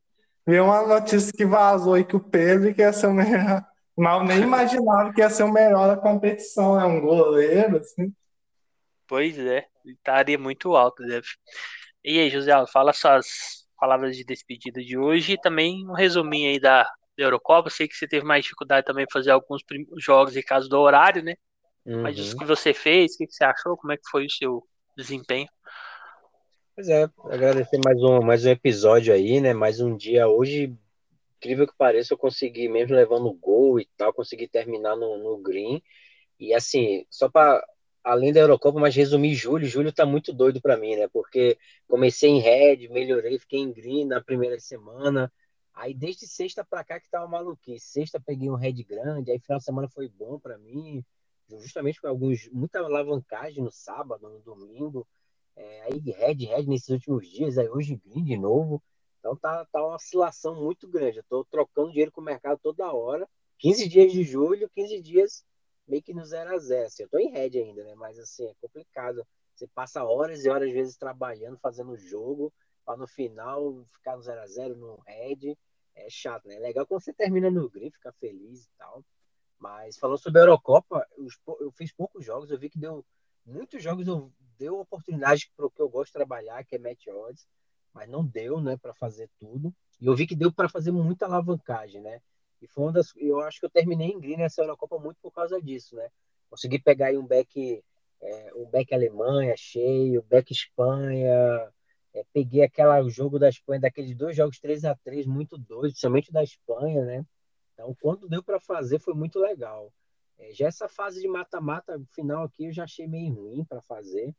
[0.46, 3.62] vi uma notícia que vazou aí que o Pedro quer ser o melhor
[3.98, 8.14] Mal nem imaginava que ia ser o melhor da competição, é um goleiro, assim.
[9.08, 11.26] Pois é, estaria muito alto, deve.
[12.04, 13.26] E aí, José, fala suas
[13.76, 17.70] palavras de despedida de hoje e também um resuminho aí da, da Eurocopa.
[17.70, 19.62] Sei que você teve mais dificuldade também em fazer alguns
[19.98, 21.34] jogos em caso do horário, né?
[21.84, 22.02] Uhum.
[22.02, 23.76] Mas isso que você fez, o que você achou?
[23.76, 24.62] Como é que foi o seu
[24.96, 25.48] desempenho?
[26.76, 29.52] Pois é, agradecer mais um, mais um episódio aí, né?
[29.52, 30.72] Mais um dia hoje
[31.38, 35.82] incrível que pareça, eu consegui, mesmo levando gol e tal, consegui terminar no, no green.
[36.38, 37.64] E assim, só para
[38.04, 41.08] além da Eurocopa, mas resumir julho, julho tá muito doido para mim, né?
[41.08, 45.32] Porque comecei em red, melhorei, fiquei em green na primeira semana.
[45.74, 47.86] Aí desde sexta para cá que tava maluquice.
[47.86, 51.04] Sexta peguei um red grande, aí final de semana foi bom para mim,
[51.48, 55.06] justamente com alguns muita alavancagem no sábado, no domingo.
[55.56, 58.82] É, aí red, red nesses últimos dias, aí hoje green de novo.
[59.18, 61.18] Então tá, tá uma oscilação muito grande.
[61.18, 63.28] Eu tô trocando dinheiro com o mercado toda hora.
[63.58, 65.44] 15 dias de julho, 15 dias
[65.86, 67.94] meio que no 0 a 0 assim, Eu tô em red ainda, né?
[67.94, 69.26] Mas assim, é complicado.
[69.54, 72.52] Você passa horas e horas, às vezes, trabalhando, fazendo jogo,
[72.84, 75.56] para no final ficar no 0 a 0 no red.
[75.96, 76.56] É chato, né?
[76.56, 79.04] É legal quando você termina no green, fica feliz e tal.
[79.58, 81.04] Mas falando sobre a Eurocopa,
[81.60, 83.04] eu fiz poucos jogos, eu vi que deu
[83.44, 87.08] muitos jogos, eu, deu oportunidade para o que eu gosto de trabalhar, que é match
[87.08, 87.44] odds
[87.98, 89.74] mas não deu, né, para fazer tudo.
[90.00, 92.20] E eu vi que deu para fazer muita alavancagem, né?
[92.62, 95.32] E foi uma das, eu acho que eu terminei em green nessa Eurocopa muito por
[95.32, 96.08] causa disso, né?
[96.48, 97.82] Consegui pegar aí um back,
[98.22, 101.72] é, um back Alemanha cheio, back Espanha,
[102.14, 105.94] é, peguei aquela o jogo da Espanha, daqueles dois jogos 3 a 3 muito doidos,
[105.94, 107.26] principalmente da Espanha, né?
[107.74, 109.92] Então, quando deu para fazer, foi muito legal.
[110.38, 114.32] É, já essa fase de mata-mata final aqui eu já achei meio ruim para fazer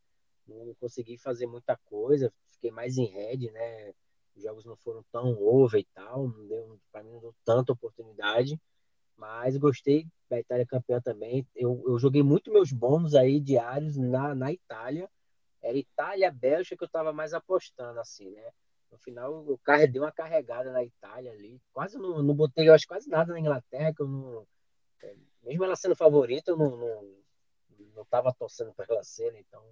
[0.49, 3.93] não consegui fazer muita coisa, fiquei mais em red, né?
[4.35, 7.73] Os jogos não foram tão over e tal, não deu, para mim não deu tanta
[7.73, 8.59] oportunidade,
[9.17, 11.45] mas gostei da Itália campeã também.
[11.55, 15.09] Eu, eu joguei muito meus bônus aí diários na, na Itália.
[15.61, 18.51] Era Itália, Bélgica que eu tava mais apostando, assim, né?
[18.91, 21.61] No final, eu dei uma carregada na Itália ali.
[21.73, 24.47] Quase não, não botei, eu acho, quase nada na Inglaterra, que eu não.
[25.03, 27.15] É, mesmo ela sendo favorita, eu não, não,
[27.95, 29.39] não tava torcendo para ela ser, né?
[29.39, 29.63] Então,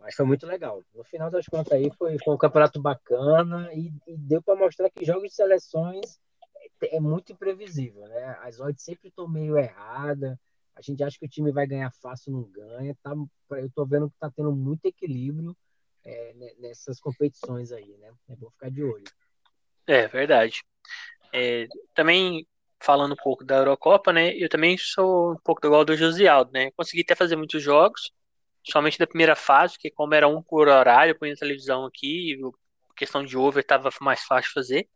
[0.00, 0.82] mas foi muito legal.
[0.94, 4.90] No final das contas aí foi, foi um campeonato bacana e, e deu para mostrar
[4.90, 6.18] que jogos de seleções
[6.82, 8.38] é, é, muito imprevisível, né?
[8.40, 10.36] As odds sempre estão meio erradas.
[10.74, 12.96] A gente acha que o time vai ganhar fácil, não ganha.
[13.02, 13.12] Tá,
[13.50, 15.54] eu estou vendo que está tendo muito equilíbrio
[16.04, 18.10] é, nessas competições aí, né?
[18.28, 19.04] É bom ficar de olho.
[19.86, 20.62] É verdade.
[21.32, 22.46] É, também
[22.82, 24.34] falando um pouco da Eurocopa, né?
[24.34, 26.70] Eu também sou um pouco igual do Josialdo, né?
[26.70, 28.10] Consegui até fazer muitos jogos,
[28.64, 32.38] somente da primeira fase, que como era um por horário, eu ponho a televisão aqui,
[32.96, 34.88] questão de over estava mais fácil fazer.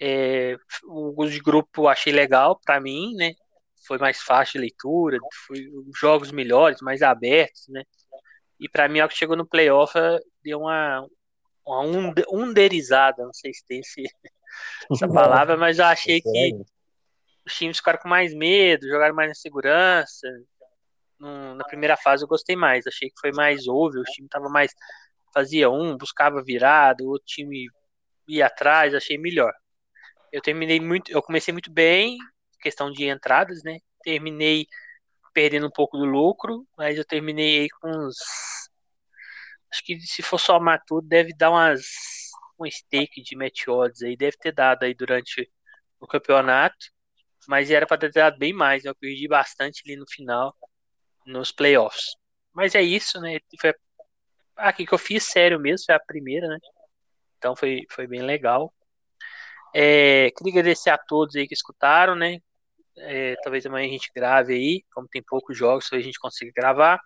[0.00, 0.56] É,
[0.86, 3.34] os de grupo achei legal para mim, né?
[3.86, 5.68] Foi mais fácil de leitura, foi
[5.98, 7.82] jogos melhores, mais abertos, né?
[8.60, 9.92] E para mim, ao que chegou no playoff,
[10.42, 11.04] deu uma,
[11.66, 11.80] uma
[12.30, 14.02] underizada, não sei se tem esse,
[14.90, 16.56] essa palavra, mas eu achei que
[17.44, 20.28] os times ficaram com mais medo, jogaram mais na segurança,
[21.18, 22.86] no, na primeira fase eu gostei mais.
[22.86, 24.72] Achei que foi mais over, o time tava mais.
[25.34, 27.68] Fazia um, buscava virada, o outro time
[28.28, 29.52] ia atrás, achei melhor.
[30.32, 31.10] Eu terminei muito.
[31.10, 32.18] Eu comecei muito bem,
[32.60, 33.78] questão de entradas, né?
[34.02, 34.66] Terminei
[35.34, 38.16] perdendo um pouco do lucro, mas eu terminei aí com uns.
[39.70, 41.82] Acho que se for somar tudo, deve dar umas.
[42.60, 45.48] Um stake de match odds aí, deve ter dado aí durante
[46.00, 46.76] o campeonato,
[47.48, 48.84] mas era para ter dado bem mais.
[48.84, 48.90] Né?
[48.90, 50.56] Eu perdi bastante ali no final
[51.28, 52.16] nos playoffs.
[52.52, 53.38] Mas é isso, né?
[53.60, 53.72] Foi
[54.56, 56.58] aqui que eu fiz sério mesmo, foi a primeira, né?
[57.36, 58.72] Então foi, foi bem legal.
[59.74, 62.38] É, queria agradecer a todos aí que escutaram, né?
[62.96, 66.98] É, talvez amanhã a gente grave aí, como tem poucos jogos, a gente consiga gravar.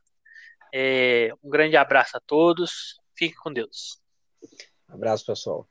[0.72, 4.00] É, um grande abraço a todos, fique com Deus.
[4.88, 5.68] Abraço, pessoal.